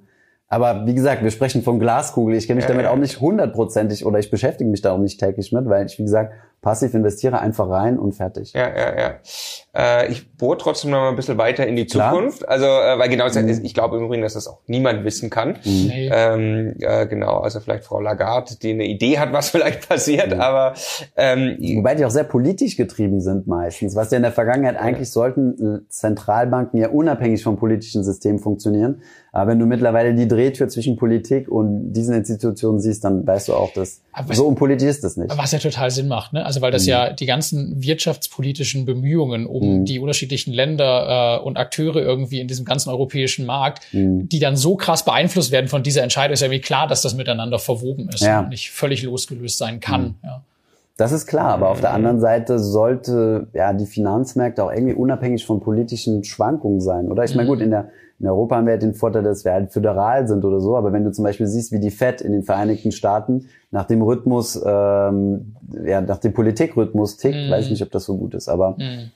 aber 0.49 0.87
wie 0.87 0.95
gesagt, 0.95 1.23
wir 1.23 1.31
sprechen 1.31 1.63
von 1.63 1.81
Glaskugel. 1.81 2.37
Ich 2.37 2.47
kenne 2.47 2.59
mich 2.59 2.67
damit 2.67 2.87
auch 2.87 2.97
nicht 2.97 3.21
hundertprozentig 3.21 4.07
oder 4.07 4.19
ich 4.19 4.31
beschäftige 4.31 4.71
mich 4.71 4.81
da 4.81 4.93
auch 4.93 4.99
nicht 4.99 5.19
täglich 5.19 5.51
mit, 5.53 5.67
weil 5.67 5.87
ich, 5.87 5.99
wie 5.99 6.05
gesagt, 6.05 6.33
passiv 6.63 6.95
investiere 6.95 7.41
einfach 7.41 7.69
rein 7.69 7.99
und 7.99 8.13
fertig. 8.13 8.53
Ja, 8.53 8.69
ja, 8.69 8.99
ja. 8.99 9.15
Äh, 9.75 10.11
ich 10.11 10.37
bohre 10.37 10.59
trotzdem 10.59 10.91
noch 10.91 10.99
mal 10.99 11.11
ein 11.11 11.17
bisschen 11.17 11.39
weiter 11.39 11.67
in 11.67 11.77
die 11.77 11.87
Klar. 11.87 12.13
Zukunft. 12.13 12.49
Also, 12.49 12.67
äh, 12.67 12.99
weil 12.99 13.09
genau, 13.09 13.29
mhm. 13.29 13.61
ich 13.63 13.75
glaube 13.75 13.99
im 13.99 14.05
Übrigen, 14.05 14.23
dass 14.23 14.35
das 14.35 14.49
auch 14.49 14.61
niemand 14.67 15.05
wissen 15.05 15.31
kann. 15.31 15.59
Mhm. 15.65 15.91
Ähm, 15.93 16.75
äh, 16.81 17.07
genau, 17.07 17.39
also 17.39 17.61
vielleicht 17.61 17.85
Frau 17.85 18.01
Lagarde, 18.01 18.57
die 18.61 18.71
eine 18.71 18.85
Idee 18.85 19.19
hat, 19.19 19.33
was 19.33 19.51
vielleicht 19.57 19.89
passiert, 19.89 20.35
mhm. 20.35 20.41
aber 20.41 20.75
ähm, 21.17 21.57
Wobei 21.77 21.95
die 21.95 22.05
auch 22.05 22.11
sehr 22.11 22.25
politisch 22.25 22.77
getrieben 22.77 23.21
sind 23.21 23.47
meistens, 23.47 23.95
was 23.95 24.11
ja 24.11 24.17
in 24.17 24.23
der 24.23 24.33
Vergangenheit 24.33 24.77
eigentlich 24.77 25.11
sollten 25.11 25.87
Zentralbanken 25.89 26.81
ja 26.81 26.89
unabhängig 26.89 27.43
vom 27.43 27.57
politischen 27.57 28.03
System 28.03 28.39
funktionieren. 28.39 29.03
Aber 29.33 29.51
wenn 29.51 29.59
du 29.59 29.67
mittlerweile 29.67 30.15
die 30.15 30.27
Drehtür 30.27 30.69
zwischen 30.69 30.97
Politik 30.97 31.49
und 31.49 31.93
diesen 31.93 32.15
Institutionen 32.15 32.81
siehst, 32.81 33.05
dann 33.05 33.27
weißt 33.27 33.49
du 33.49 33.55
auch, 33.55 33.73
dass 33.73 34.03
was, 34.25 34.37
so 34.37 34.47
unpolitisch 34.47 34.89
ist 34.89 35.05
das 35.05 35.17
nicht. 35.17 35.37
Was 35.37 35.53
ja 35.53 35.59
total 35.59 35.91
Sinn 35.91 36.09
macht, 36.09 36.33
ne? 36.33 36.45
Also 36.45 36.61
weil 36.61 36.71
das 36.71 36.85
mhm. 36.85 36.89
ja 36.89 37.13
die 37.13 37.27
ganzen 37.27 37.83
wirtschaftspolitischen 37.83 38.85
Bemühungen 38.87 39.47
um 39.47 39.81
mhm. 39.81 39.85
die 39.85 39.99
unterschiedlichen 39.99 40.53
Länder 40.53 41.41
äh, 41.41 41.45
und 41.45 41.57
Akteure 41.57 41.97
irgendwie 41.97 42.41
in 42.41 42.49
diesem 42.49 42.65
ganzen 42.65 42.91
europäischen 42.91 43.47
Markt, 43.47 43.83
mhm. 43.93 44.29
die 44.29 44.39
dann 44.39 44.57
so 44.57 44.77
krass 44.77 45.05
beeinflusst 45.05 45.51
werden 45.51 45.69
von 45.69 45.83
dieser 45.83 46.03
Entscheidung, 46.03 46.35
ist 46.35 46.41
ja 46.41 46.51
wie 46.51 46.61
klar, 46.61 46.87
dass 46.87 47.03
das 47.03 47.15
miteinander 47.15 47.59
verwoben 47.59 48.09
ist 48.09 48.23
ja. 48.23 48.41
und 48.41 48.49
nicht 48.49 48.71
völlig 48.71 49.03
losgelöst 49.03 49.59
sein 49.59 49.81
kann. 49.81 50.03
Mhm. 50.03 50.15
Ja. 50.23 50.43
Das 50.97 51.13
ist 51.13 51.27
klar, 51.27 51.49
aber 51.49 51.69
auf 51.69 51.81
der 51.81 51.93
anderen 51.93 52.21
Seite 52.21 52.59
sollte 52.59 53.49
ja 53.53 53.75
die 53.75 53.85
Finanzmärkte 53.85 54.65
auch 54.65 54.73
irgendwie 54.73 54.95
unabhängig 54.95 55.45
von 55.45 55.61
politischen 55.61 56.25
Schwankungen 56.25 56.81
sein, 56.81 57.11
oder? 57.11 57.25
Ich 57.25 57.35
meine, 57.35 57.49
gut, 57.49 57.61
in 57.61 57.71
der 57.71 57.91
in 58.19 58.27
Europa 58.27 58.57
haben 58.57 58.67
wir 58.67 58.73
halt 58.73 58.83
den 58.83 58.95
Vorteil, 58.95 59.23
dass 59.23 59.45
wir 59.45 59.53
halt 59.53 59.73
föderal 59.73 60.27
sind 60.27 60.45
oder 60.45 60.61
so, 60.61 60.77
aber 60.77 60.93
wenn 60.93 61.05
du 61.05 61.13
zum 61.13 61.25
Beispiel 61.25 61.47
siehst, 61.47 61.71
wie 61.73 61.81
die 61.81 61.91
Fed 61.91 62.23
in 62.23 62.33
den 62.33 62.45
Vereinigten 62.45 62.93
Staaten 62.93 63.49
nach 63.71 63.85
dem 63.85 64.01
Rhythmus, 64.01 64.57
ähm, 64.65 65.55
ja, 65.85 66.01
nach 66.01 66.19
dem 66.19 66.33
Politikrhythmus 66.33 67.19
tickt, 67.19 67.37
mm. 67.37 67.51
weiß 67.51 67.67
ich 67.67 67.73
nicht, 67.73 67.83
ob 67.83 67.91
das 67.91 68.05
so 68.05 68.17
gut 68.17 68.35
ist, 68.35 68.49
aber 68.49 68.71
mm. 68.71 69.11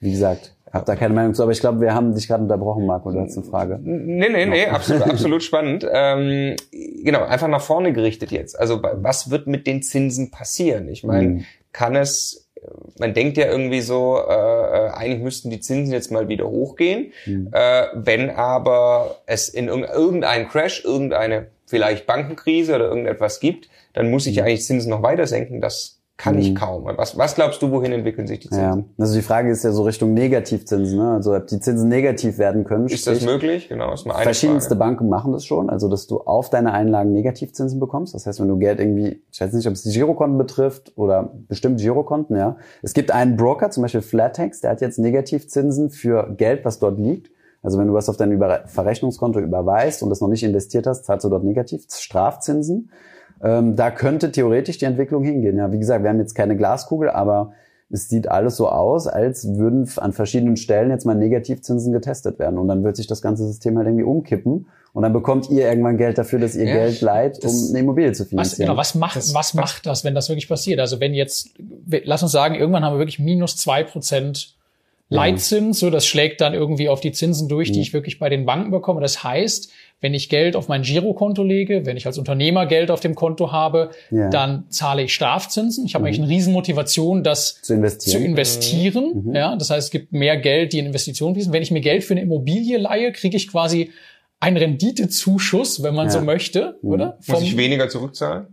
wie 0.00 0.10
gesagt, 0.10 0.54
hab 0.72 0.86
da 0.86 0.96
keine 0.96 1.14
Meinung 1.14 1.34
zu, 1.34 1.42
aber 1.42 1.52
ich 1.52 1.60
glaube, 1.60 1.80
wir 1.80 1.94
haben 1.94 2.14
dich 2.14 2.28
gerade 2.28 2.42
unterbrochen, 2.42 2.86
Marco, 2.86 3.10
du 3.10 3.20
hast 3.20 3.36
eine 3.36 3.46
Frage. 3.46 3.78
Nee, 3.82 4.28
nee, 4.28 4.46
nee, 4.46 4.66
absolut, 4.66 5.02
absolut 5.08 5.42
spannend. 5.42 5.86
Ähm, 5.90 6.56
genau, 6.70 7.24
einfach 7.24 7.48
nach 7.48 7.60
vorne 7.60 7.92
gerichtet 7.92 8.30
jetzt. 8.30 8.58
Also 8.58 8.80
was 8.82 9.30
wird 9.30 9.46
mit 9.46 9.66
den 9.66 9.82
Zinsen 9.82 10.30
passieren? 10.30 10.88
Ich 10.88 11.04
meine, 11.04 11.28
mm. 11.28 11.44
kann 11.72 11.96
es 11.96 12.42
man 12.98 13.14
denkt 13.14 13.36
ja 13.36 13.46
irgendwie 13.46 13.80
so, 13.80 14.18
äh, 14.18 14.32
äh, 14.32 14.90
eigentlich 14.90 15.22
müssten 15.22 15.50
die 15.50 15.60
Zinsen 15.60 15.92
jetzt 15.92 16.12
mal 16.12 16.28
wieder 16.28 16.48
hochgehen. 16.48 17.12
Mhm. 17.26 17.48
Äh, 17.52 17.86
wenn 17.94 18.30
aber 18.30 19.22
es 19.26 19.48
in 19.48 19.68
irgendeinen 19.68 20.48
Crash, 20.48 20.84
irgendeine 20.84 21.48
vielleicht 21.66 22.06
Bankenkrise 22.06 22.74
oder 22.76 22.86
irgendetwas 22.86 23.40
gibt, 23.40 23.68
dann 23.94 24.10
muss 24.10 24.26
ich 24.26 24.36
mhm. 24.36 24.44
eigentlich 24.44 24.64
Zinsen 24.64 24.90
noch 24.90 25.02
weiter 25.02 25.26
senken. 25.26 25.60
Das 25.60 26.01
kann 26.18 26.38
ich 26.38 26.50
mhm. 26.50 26.54
kaum. 26.54 26.84
Was, 26.84 27.16
was 27.16 27.34
glaubst 27.34 27.62
du, 27.62 27.70
wohin 27.70 27.90
entwickeln 27.90 28.26
sich 28.26 28.40
die 28.40 28.48
Zinsen? 28.48 28.78
Ja, 28.78 28.84
also 28.98 29.14
die 29.14 29.22
Frage 29.22 29.50
ist 29.50 29.64
ja 29.64 29.72
so 29.72 29.82
Richtung 29.82 30.14
Negativzinsen, 30.14 30.96
ne? 30.96 31.14
also 31.14 31.34
ob 31.34 31.46
die 31.46 31.58
Zinsen 31.58 31.88
negativ 31.88 32.38
werden 32.38 32.64
können. 32.64 32.86
Ist 32.86 33.06
das 33.06 33.22
möglich? 33.22 33.68
Genau, 33.68 33.92
ist 33.92 34.06
mal 34.06 34.14
eine 34.14 34.22
Verschiedenste 34.22 34.76
Frage. 34.76 34.78
Banken 34.78 35.08
machen 35.08 35.32
das 35.32 35.44
schon, 35.44 35.70
also 35.70 35.88
dass 35.88 36.06
du 36.06 36.20
auf 36.20 36.50
deine 36.50 36.74
Einlagen 36.74 37.12
Negativzinsen 37.12 37.80
bekommst. 37.80 38.14
Das 38.14 38.26
heißt, 38.26 38.40
wenn 38.40 38.48
du 38.48 38.58
Geld 38.58 38.78
irgendwie, 38.78 39.22
ich 39.32 39.40
weiß 39.40 39.52
nicht, 39.52 39.66
ob 39.66 39.72
es 39.72 39.82
die 39.82 39.90
Girokonten 39.90 40.38
betrifft 40.38 40.92
oder 40.96 41.32
bestimmt 41.48 41.80
Girokonten, 41.80 42.36
ja. 42.36 42.56
Es 42.82 42.92
gibt 42.92 43.10
einen 43.10 43.36
Broker, 43.36 43.70
zum 43.70 43.82
Beispiel 43.82 44.02
Flatex, 44.02 44.60
der 44.60 44.70
hat 44.70 44.80
jetzt 44.80 44.98
Negativzinsen 44.98 45.90
für 45.90 46.34
Geld, 46.36 46.64
was 46.64 46.78
dort 46.78 46.98
liegt. 46.98 47.30
Also 47.62 47.78
wenn 47.78 47.86
du 47.86 47.94
was 47.94 48.08
auf 48.08 48.16
dein 48.16 48.38
Verrechnungskonto 48.66 49.40
überweist 49.40 50.02
und 50.02 50.10
das 50.10 50.20
noch 50.20 50.28
nicht 50.28 50.42
investiert 50.42 50.86
hast, 50.86 51.04
zahlst 51.04 51.24
du 51.24 51.30
dort 51.30 51.44
negativ 51.44 51.84
Strafzinsen. 51.88 52.90
Ähm, 53.42 53.76
da 53.76 53.90
könnte 53.90 54.30
theoretisch 54.30 54.78
die 54.78 54.84
Entwicklung 54.84 55.24
hingehen. 55.24 55.56
Ja, 55.56 55.72
wie 55.72 55.78
gesagt, 55.78 56.02
wir 56.02 56.10
haben 56.10 56.18
jetzt 56.18 56.34
keine 56.34 56.56
Glaskugel, 56.56 57.10
aber 57.10 57.52
es 57.90 58.08
sieht 58.08 58.28
alles 58.28 58.56
so 58.56 58.68
aus, 58.68 59.06
als 59.06 59.46
würden 59.56 59.88
an 59.96 60.12
verschiedenen 60.12 60.56
Stellen 60.56 60.90
jetzt 60.90 61.04
mal 61.04 61.14
Negativzinsen 61.14 61.92
getestet 61.92 62.38
werden. 62.38 62.58
Und 62.58 62.68
dann 62.68 62.84
wird 62.84 62.96
sich 62.96 63.06
das 63.06 63.20
ganze 63.20 63.46
System 63.46 63.76
halt 63.76 63.86
irgendwie 63.86 64.04
umkippen. 64.04 64.66
Und 64.94 65.02
dann 65.02 65.12
bekommt 65.12 65.50
ihr 65.50 65.68
irgendwann 65.68 65.98
Geld 65.98 66.18
dafür, 66.18 66.38
dass 66.38 66.54
ihr 66.54 66.66
ja, 66.66 66.74
Geld 66.74 67.00
leiht, 67.00 67.44
um 67.44 67.50
eine 67.70 67.78
Immobilie 67.78 68.12
zu 68.12 68.24
finanzieren. 68.24 68.68
Was, 68.68 68.68
genau, 68.68 68.76
was 68.76 68.94
macht, 68.94 69.16
das, 69.16 69.34
was 69.34 69.54
macht 69.54 69.86
das, 69.86 70.04
wenn 70.04 70.14
das 70.14 70.28
wirklich 70.28 70.48
passiert? 70.48 70.80
Also 70.80 71.00
wenn 71.00 71.12
jetzt, 71.12 71.50
lass 72.04 72.22
uns 72.22 72.32
sagen, 72.32 72.54
irgendwann 72.54 72.84
haben 72.84 72.94
wir 72.94 72.98
wirklich 72.98 73.18
minus 73.18 73.56
zwei 73.56 73.84
Prozent 73.84 74.54
Leitzins, 75.12 75.78
so 75.78 75.90
das 75.90 76.06
schlägt 76.06 76.40
dann 76.40 76.54
irgendwie 76.54 76.88
auf 76.88 77.00
die 77.00 77.12
Zinsen 77.12 77.48
durch, 77.48 77.72
die 77.72 77.80
ich 77.80 77.92
wirklich 77.92 78.18
bei 78.18 78.28
den 78.28 78.46
Banken 78.46 78.70
bekomme. 78.70 79.00
Das 79.00 79.22
heißt, 79.22 79.70
wenn 80.00 80.14
ich 80.14 80.28
Geld 80.28 80.56
auf 80.56 80.68
mein 80.68 80.82
Girokonto 80.82 81.42
lege, 81.44 81.86
wenn 81.86 81.96
ich 81.96 82.06
als 82.06 82.18
Unternehmer 82.18 82.66
Geld 82.66 82.90
auf 82.90 83.00
dem 83.00 83.14
Konto 83.14 83.52
habe, 83.52 83.90
ja. 84.10 84.30
dann 84.30 84.64
zahle 84.68 85.02
ich 85.02 85.14
Strafzinsen. 85.14 85.86
Ich 85.86 85.94
habe 85.94 86.02
mhm. 86.02 86.06
eigentlich 86.06 86.20
eine 86.20 86.28
Riesenmotivation, 86.28 87.22
das 87.22 87.62
zu 87.62 87.74
investieren. 87.74 88.18
Zu 88.18 88.26
investieren. 88.26 89.22
Mhm. 89.26 89.34
Ja, 89.34 89.56
das 89.56 89.70
heißt, 89.70 89.86
es 89.86 89.90
gibt 89.90 90.12
mehr 90.12 90.36
Geld, 90.36 90.72
die 90.72 90.80
in 90.80 90.86
Investitionen 90.86 91.34
fließen. 91.34 91.52
Wenn 91.52 91.62
ich 91.62 91.70
mir 91.70 91.80
Geld 91.80 92.04
für 92.04 92.14
eine 92.14 92.22
Immobilie 92.22 92.78
leihe, 92.78 93.12
kriege 93.12 93.36
ich 93.36 93.48
quasi 93.48 93.90
einen 94.40 94.56
Renditezuschuss, 94.56 95.84
wenn 95.84 95.94
man 95.94 96.06
ja. 96.06 96.12
so 96.12 96.20
möchte, 96.20 96.78
mhm. 96.82 96.90
oder? 96.90 97.18
Vom, 97.20 97.36
Muss 97.36 97.44
ich 97.44 97.56
weniger 97.56 97.88
zurückzahlen? 97.88 98.46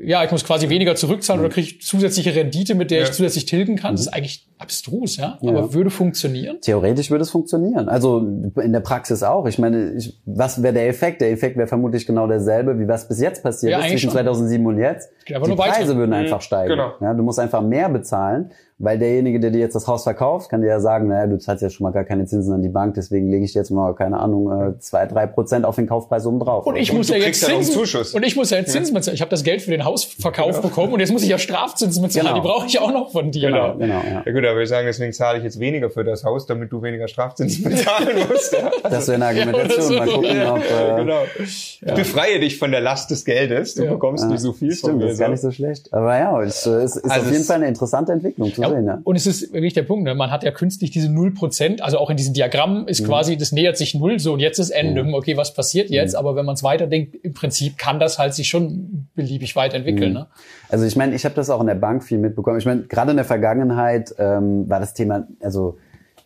ja, 0.00 0.24
ich 0.24 0.30
muss 0.30 0.44
quasi 0.44 0.68
weniger 0.68 0.94
zurückzahlen 0.96 1.44
oder 1.44 1.52
kriege 1.52 1.78
zusätzliche 1.80 2.34
Rendite, 2.34 2.74
mit 2.74 2.90
der 2.90 3.00
ja. 3.00 3.04
ich 3.04 3.12
zusätzlich 3.12 3.46
tilgen 3.46 3.76
kann. 3.76 3.94
Das 3.94 4.02
ist 4.02 4.08
eigentlich 4.08 4.47
abstrus, 4.58 5.16
ja? 5.16 5.38
ja, 5.40 5.50
aber 5.50 5.72
würde 5.72 5.90
funktionieren. 5.90 6.58
Theoretisch 6.60 7.10
würde 7.10 7.22
es 7.22 7.30
funktionieren. 7.30 7.88
Also 7.88 8.18
in 8.18 8.72
der 8.72 8.80
Praxis 8.80 9.22
auch. 9.22 9.46
Ich 9.46 9.58
meine, 9.58 9.92
ich, 9.92 10.18
was 10.24 10.62
wäre 10.62 10.74
der 10.74 10.88
Effekt? 10.88 11.20
Der 11.20 11.30
Effekt 11.30 11.56
wäre 11.56 11.68
vermutlich 11.68 12.06
genau 12.06 12.26
derselbe, 12.26 12.78
wie 12.78 12.88
was 12.88 13.08
bis 13.08 13.20
jetzt 13.20 13.42
passiert 13.42 13.72
ja, 13.72 13.80
ist 13.80 13.90
zwischen 13.90 14.10
schon. 14.10 14.18
2007 14.18 14.66
und 14.66 14.78
jetzt. 14.78 15.10
Die 15.28 15.34
Preise 15.34 15.56
weiter. 15.56 15.96
würden 15.96 16.12
einfach 16.12 16.40
steigen. 16.40 16.70
Genau. 16.70 16.92
Ja, 17.00 17.14
du 17.14 17.22
musst 17.22 17.38
einfach 17.38 17.62
mehr 17.62 17.88
bezahlen, 17.88 18.50
weil 18.78 18.98
derjenige, 18.98 19.40
der 19.40 19.50
dir 19.50 19.58
jetzt 19.58 19.74
das 19.74 19.86
Haus 19.86 20.04
verkauft, 20.04 20.48
kann 20.50 20.60
dir 20.60 20.68
ja 20.68 20.80
sagen, 20.80 21.08
naja, 21.08 21.26
du 21.26 21.36
zahlst 21.38 21.62
ja 21.62 21.70
schon 21.70 21.84
mal 21.84 21.90
gar 21.90 22.04
keine 22.04 22.26
Zinsen 22.26 22.54
an 22.54 22.62
die 22.62 22.68
Bank, 22.68 22.94
deswegen 22.94 23.28
lege 23.28 23.44
ich 23.44 23.52
jetzt 23.52 23.70
mal, 23.70 23.94
keine 23.94 24.20
Ahnung, 24.20 24.50
äh, 24.50 24.78
zwei, 24.78 25.06
drei 25.06 25.26
Prozent 25.26 25.64
auf 25.64 25.76
den 25.76 25.86
Kaufpreis 25.86 26.24
oben 26.26 26.38
drauf. 26.38 26.64
Und 26.64 26.76
ich 26.76 26.92
muss 26.92 27.08
ja 27.08 27.16
jetzt 27.16 27.44
Zinsen, 27.44 27.74
Zuschuss. 27.74 28.14
und 28.14 28.22
ich 28.22 28.36
muss 28.36 28.50
ja 28.50 28.58
jetzt 28.58 28.72
Zinsen 28.72 28.94
bezahlen. 28.94 29.16
Ich 29.16 29.20
habe 29.20 29.30
das 29.30 29.42
Geld 29.42 29.62
für 29.62 29.72
den 29.72 29.84
Hausverkauf 29.84 30.56
genau. 30.56 30.68
bekommen 30.68 30.92
und 30.92 31.00
jetzt 31.00 31.12
muss 31.12 31.22
ich 31.22 31.28
ja 31.28 31.38
Strafzinsen 31.38 32.02
bezahlen. 32.02 32.28
Genau. 32.28 32.40
Die 32.40 32.46
brauche 32.46 32.66
ich 32.66 32.78
auch 32.78 32.92
noch 32.92 33.10
von 33.10 33.30
dir. 33.30 33.50
Genau, 33.50 33.76
genau. 33.76 33.94
Ja. 33.94 34.22
ja 34.24 34.32
gut, 34.32 34.44
aber 34.48 34.58
wir 34.58 34.66
sagen, 34.66 34.86
deswegen 34.86 35.12
zahle 35.12 35.38
ich 35.38 35.44
jetzt 35.44 35.60
weniger 35.60 35.90
für 35.90 36.04
das 36.04 36.24
Haus, 36.24 36.46
damit 36.46 36.72
du 36.72 36.82
weniger 36.82 37.08
Strafzinsen 37.08 37.64
bezahlen 37.70 38.26
musst. 38.28 38.52
Ja. 38.52 38.70
Das 38.82 39.08
wäre 39.08 39.22
eine 39.22 39.26
Argumentation. 39.26 39.92
Ja, 39.92 39.98
mal 39.98 40.08
gucken, 40.08 40.42
ob, 40.42 40.58
äh, 40.58 40.96
genau. 40.96 41.22
Ich 41.38 41.80
befreie 41.94 42.40
dich 42.40 42.58
von 42.58 42.70
der 42.70 42.80
Last 42.80 43.10
des 43.10 43.24
Geldes. 43.24 43.74
Du 43.74 43.86
bekommst 43.86 44.26
nicht 44.26 44.40
so 44.40 44.52
viel 44.52 44.72
Stimmt, 44.72 44.92
von 44.92 44.98
mir. 44.98 45.04
Das 45.04 45.14
ist 45.14 45.20
gar 45.20 45.28
nicht 45.30 45.40
so 45.40 45.50
schlecht. 45.50 45.92
Aber 45.92 46.18
ja, 46.18 46.42
es, 46.42 46.66
es 46.66 46.96
ist 46.96 47.10
also 47.10 47.26
auf 47.26 47.32
jeden 47.32 47.44
Fall 47.44 47.56
eine 47.56 47.68
interessante 47.68 48.12
Entwicklung 48.12 48.52
zu 48.52 48.62
sehen. 48.62 48.86
Ja. 48.86 49.00
Und 49.04 49.16
es 49.16 49.26
ist 49.26 49.52
wirklich 49.52 49.74
der 49.74 49.82
Punkt. 49.82 50.04
Ne? 50.04 50.14
Man 50.14 50.30
hat 50.30 50.42
ja 50.42 50.50
künstlich 50.50 50.90
diese 50.90 51.10
null 51.10 51.32
Prozent, 51.32 51.82
also 51.82 51.98
auch 51.98 52.10
in 52.10 52.16
diesem 52.16 52.34
Diagramm 52.34 52.86
ist 52.86 53.02
mhm. 53.02 53.06
quasi, 53.06 53.36
das 53.36 53.52
nähert 53.52 53.76
sich 53.76 53.94
null, 53.94 54.18
so 54.18 54.32
und 54.32 54.40
jetzt 54.40 54.58
ist 54.58 54.70
Ende. 54.70 55.04
Mhm. 55.04 55.14
Okay, 55.14 55.36
was 55.36 55.54
passiert 55.54 55.90
jetzt? 55.90 56.12
Mhm. 56.12 56.18
Aber 56.18 56.36
wenn 56.36 56.44
man 56.44 56.54
es 56.54 56.62
weiterdenkt, 56.62 57.14
im 57.22 57.34
Prinzip 57.34 57.78
kann 57.78 58.00
das 58.00 58.18
halt 58.18 58.34
sich 58.34 58.48
schon 58.48 59.08
beliebig 59.14 59.56
weiterentwickeln. 59.56 60.10
Mhm. 60.10 60.18
Ne? 60.18 60.26
Also 60.68 60.84
ich 60.84 60.96
meine, 60.96 61.14
ich 61.14 61.24
habe 61.24 61.34
das 61.34 61.50
auch 61.50 61.60
in 61.60 61.66
der 61.66 61.74
Bank 61.74 62.04
viel 62.04 62.18
mitbekommen. 62.18 62.58
Ich 62.58 62.66
meine, 62.66 62.82
gerade 62.82 63.10
in 63.10 63.16
der 63.16 63.24
Vergangenheit 63.24 64.14
ähm, 64.38 64.68
war 64.68 64.80
das 64.80 64.94
Thema, 64.94 65.26
also 65.40 65.76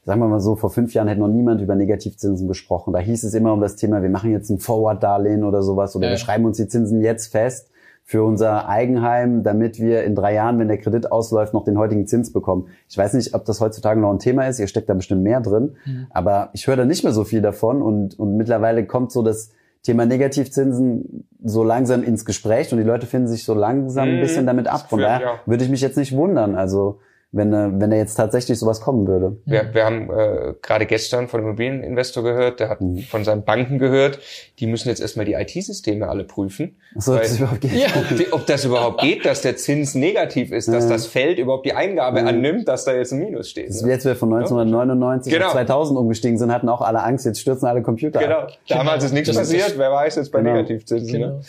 sagen 0.05 0.21
wir 0.21 0.29
mal 0.29 0.41
so, 0.41 0.57
vor 0.57 0.71
fünf 0.71 0.95
Jahren 0.95 1.09
hätte 1.09 1.21
noch 1.21 1.29
niemand 1.29 1.61
über 1.61 1.75
Negativzinsen 1.75 2.49
gesprochen. 2.49 2.93
Da 2.93 2.99
hieß 2.99 3.25
es 3.25 3.35
immer 3.35 3.53
um 3.53 3.61
das 3.61 3.77
Thema, 3.77 4.03
wir 4.03 4.11
machen 4.11 4.31
jetzt 4.31 4.51
ein 4.51 4.59
Forward-Darlehen 4.59 5.45
oder 5.45 5.63
sowas 5.63 5.95
oder 5.97 6.07
ja. 6.07 6.13
wir 6.13 6.19
schreiben 6.19 6.45
uns 6.45 6.57
die 6.57 6.69
Zinsen 6.69 7.01
jetzt 7.01 7.33
fest 7.33 7.69
für 8.05 8.25
unser 8.25 8.69
Eigenheim, 8.69 9.43
damit 9.43 9.79
wir 9.79 10.03
in 10.03 10.15
drei 10.15 10.35
Jahren, 10.35 10.59
wenn 10.59 10.69
der 10.69 10.79
Kredit 10.79 11.13
ausläuft, 11.13 11.55
noch 11.55 11.65
den 11.65 11.79
heutigen 11.79 12.07
Zins 12.07 12.33
bekommen. 12.33 12.67
Ich 12.89 12.99
weiß 12.99 13.15
nicht, 13.15 13.33
ob 13.35 13.45
das 13.45 13.61
heutzutage 13.61 14.01
noch 14.01 14.11
ein 14.11 14.19
Thema 14.19 14.49
ist. 14.49 14.59
Ihr 14.59 14.67
steckt 14.67 14.89
da 14.89 14.95
bestimmt 14.95 15.23
mehr 15.23 15.41
drin. 15.41 15.77
Mhm. 15.87 16.09
Aber 16.11 16.51
ich 16.53 16.67
höre 16.67 16.77
da 16.77 16.85
nicht 16.85 17.05
mehr 17.05 17.13
so 17.13 17.25
viel 17.25 17.41
davon. 17.41 17.81
Und, 17.81 18.19
und 18.19 18.37
mittlerweile 18.37 18.87
kommt 18.87 19.13
so 19.13 19.23
das 19.23 19.53
Thema 19.83 20.05
Negativzinsen 20.05 21.27
so 21.43 21.65
langsam 21.65 22.03
ins 22.03 22.25
Gespräch 22.25 22.73
und 22.73 22.79
die 22.79 22.85
Leute 22.85 23.07
finden 23.07 23.29
sich 23.29 23.45
so 23.45 23.55
langsam 23.55 24.09
ein 24.09 24.17
mhm. 24.17 24.21
bisschen 24.21 24.47
damit 24.47 24.67
ab. 24.67 24.91
Von 24.91 25.01
daher 25.01 25.41
würde 25.47 25.65
ich 25.65 25.71
mich 25.71 25.81
jetzt 25.81 25.97
nicht 25.97 26.15
wundern. 26.15 26.55
Also 26.57 26.99
wenn, 27.33 27.53
äh, 27.53 27.71
wenn 27.81 27.91
da 27.91 27.97
jetzt 27.97 28.15
tatsächlich 28.15 28.59
sowas 28.59 28.83
kommen 28.83 29.07
würde. 29.07 29.39
Wir, 29.47 29.73
wir 29.73 29.85
haben 29.85 30.11
äh, 30.11 30.55
gerade 30.61 30.85
gestern 30.85 31.29
von 31.29 31.41
einem 31.41 31.49
Immobilieninvestor 31.49 32.23
gehört, 32.23 32.61
der 32.61 32.69
hat 32.69 32.83
mhm. 32.83 32.99
von 32.99 33.25
seinen 33.25 33.45
Banken 33.45 33.79
gehört, 33.79 34.19
die 34.59 34.67
müssen 34.67 34.89
jetzt 34.91 35.01
erstmal 35.01 35.25
die 35.25 35.33
IT-Systeme 35.33 36.09
alle 36.09 36.25
prüfen. 36.25 36.77
So, 36.95 37.13
weil, 37.13 37.21
das 37.21 37.39
überhaupt 37.39 37.63
geht. 37.63 37.73
Ja, 37.73 37.89
ob 38.33 38.47
das 38.47 38.67
überhaupt 38.67 39.01
geht, 39.01 39.25
dass 39.25 39.41
der 39.41 39.57
Zins 39.57 39.95
negativ 39.95 40.53
ist, 40.53 40.69
dass 40.69 40.85
ja. 40.85 40.91
das 40.91 41.07
Feld 41.07 41.39
überhaupt 41.39 41.65
die 41.65 41.73
Eingabe 41.73 42.21
ja. 42.21 42.27
annimmt, 42.27 42.69
dass 42.69 42.85
da 42.85 42.93
jetzt 42.93 43.13
ein 43.13 43.19
Minus 43.19 43.49
steht. 43.49 43.71
Das 43.71 43.81
ne? 43.81 43.91
Jetzt 43.91 44.05
wir 44.05 44.15
von 44.15 44.33
1999 44.33 45.33
genau. 45.33 45.47
auf 45.47 45.53
2000 45.53 45.99
umgestiegen 45.99 46.37
sind, 46.37 46.53
hatten 46.53 46.69
auch 46.69 46.83
alle 46.83 47.03
Angst, 47.03 47.25
jetzt 47.25 47.41
stürzen 47.41 47.67
alle 47.67 47.83
Computer 47.83 48.21
Genau, 48.21 48.41
ab. 48.41 48.59
damals 48.69 49.05
ist 49.05 49.13
nichts 49.13 49.29
das 49.29 49.39
passiert, 49.39 49.69
ist, 49.69 49.79
wer 49.79 49.91
weiß 49.91 50.17
jetzt 50.17 50.33
bei 50.33 50.41
genau. 50.41 50.53
Negativzinsen. 50.53 51.13
Ne? 51.13 51.19
Genau. 51.19 51.37
Ne? 51.39 51.43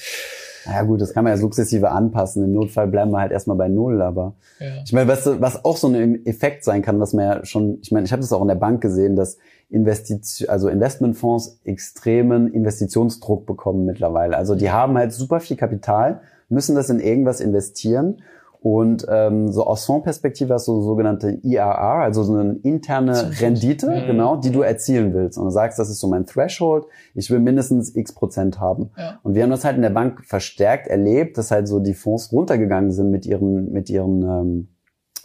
Ja 0.65 0.83
gut, 0.83 1.01
das 1.01 1.13
kann 1.13 1.23
man 1.23 1.33
ja 1.33 1.37
sukzessive 1.37 1.91
anpassen. 1.91 2.43
Im 2.43 2.53
Notfall 2.53 2.87
bleiben 2.87 3.11
wir 3.11 3.19
halt 3.19 3.31
erstmal 3.31 3.57
bei 3.57 3.67
Null. 3.67 4.01
Aber 4.01 4.35
ja. 4.59 4.67
ich 4.85 4.93
meine, 4.93 5.07
was, 5.07 5.27
was 5.41 5.65
auch 5.65 5.77
so 5.77 5.87
ein 5.87 6.25
Effekt 6.25 6.63
sein 6.63 6.81
kann, 6.81 6.99
was 6.99 7.13
man 7.13 7.25
ja 7.25 7.45
schon, 7.45 7.79
ich 7.81 7.91
meine, 7.91 8.05
ich 8.05 8.11
habe 8.11 8.21
das 8.21 8.31
auch 8.31 8.41
in 8.41 8.47
der 8.47 8.55
Bank 8.55 8.81
gesehen, 8.81 9.15
dass 9.15 9.37
Investition, 9.69 10.49
also 10.49 10.69
Investmentfonds 10.69 11.59
extremen 11.63 12.53
Investitionsdruck 12.53 13.45
bekommen 13.45 13.85
mittlerweile. 13.85 14.37
Also 14.37 14.55
die 14.55 14.71
haben 14.71 14.97
halt 14.97 15.13
super 15.13 15.39
viel 15.39 15.57
Kapital, 15.57 16.21
müssen 16.49 16.75
das 16.75 16.89
in 16.89 16.99
irgendwas 16.99 17.39
investieren 17.41 18.21
und 18.63 19.05
ähm, 19.09 19.51
so 19.51 19.65
aus 19.65 19.85
Fondsperspektive 19.85 20.53
hast 20.53 20.69
du 20.69 20.75
so 20.75 20.83
sogenannte 20.83 21.37
IRR, 21.43 22.01
also 22.01 22.23
so 22.23 22.33
eine 22.33 22.53
interne 22.63 23.31
Rendite, 23.41 23.89
mhm. 23.89 24.07
genau, 24.07 24.37
die 24.37 24.51
du 24.51 24.61
erzielen 24.61 25.13
willst. 25.13 25.37
Und 25.37 25.43
du 25.43 25.49
sagst, 25.49 25.79
das 25.79 25.89
ist 25.89 25.99
so 25.99 26.07
mein 26.07 26.25
Threshold, 26.25 26.85
ich 27.13 27.29
will 27.29 27.39
mindestens 27.39 27.93
x 27.93 28.13
Prozent 28.13 28.61
haben. 28.61 28.91
Ja. 28.97 29.19
Und 29.21 29.35
wir 29.35 29.43
haben 29.43 29.49
das 29.49 29.65
halt 29.65 29.75
in 29.75 29.81
der 29.81 29.89
Bank 29.89 30.23
verstärkt 30.23 30.87
erlebt, 30.87 31.37
dass 31.37 31.51
halt 31.51 31.67
so 31.67 31.81
die 31.81 31.93
Fonds 31.93 32.31
runtergegangen 32.31 32.91
sind 32.91 33.11
mit 33.11 33.25
ihren, 33.25 33.69
mit 33.73 33.89
ihren, 33.89 34.21
ähm, 34.21 34.67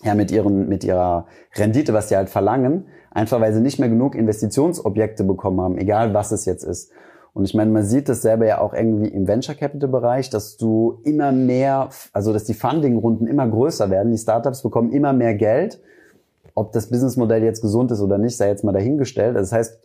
ja, 0.03 0.17
mit 0.17 0.33
ihren, 0.33 0.69
mit 0.69 0.83
ihrer 0.83 1.27
Rendite, 1.55 1.95
was 1.95 2.09
die 2.09 2.17
halt 2.17 2.31
verlangen, 2.31 2.87
einfach 3.13 3.41
weil 3.41 3.55
sie 3.55 3.61
nicht 3.61 3.79
mehr 3.79 3.89
genug 3.89 4.17
Investitionsobjekte 4.17 5.23
bekommen 5.23 5.61
haben, 5.61 5.79
egal 5.79 6.13
was 6.13 6.33
es 6.33 6.45
jetzt 6.45 6.65
ist. 6.65 6.91
Und 7.39 7.45
ich 7.45 7.55
meine, 7.55 7.71
man 7.71 7.85
sieht 7.85 8.09
das 8.09 8.21
selber 8.21 8.47
ja 8.47 8.61
auch 8.61 8.75
irgendwie 8.75 9.07
im 9.07 9.29
Venture 9.29 9.55
Capital 9.55 9.89
Bereich, 9.89 10.29
dass 10.29 10.57
du 10.57 11.01
immer 11.05 11.31
mehr, 11.31 11.89
also 12.13 12.33
dass 12.33 12.43
die 12.43 12.53
Funding-Runden 12.53 13.29
immer 13.29 13.47
größer 13.47 13.91
werden. 13.91 14.11
Die 14.11 14.19
Startups 14.19 14.65
bekommen 14.65 14.91
immer 14.91 15.13
mehr 15.13 15.37
Geld. 15.37 15.81
Ob 16.57 16.73
das 16.73 16.91
Businessmodell 16.91 17.45
jetzt 17.45 17.61
gesund 17.61 17.93
ist 17.93 18.01
oder 18.01 18.19
nicht, 18.19 18.37
sei 18.37 18.49
jetzt 18.49 18.65
mal 18.65 18.73
dahingestellt. 18.73 19.37
Das 19.37 19.53
heißt, 19.53 19.79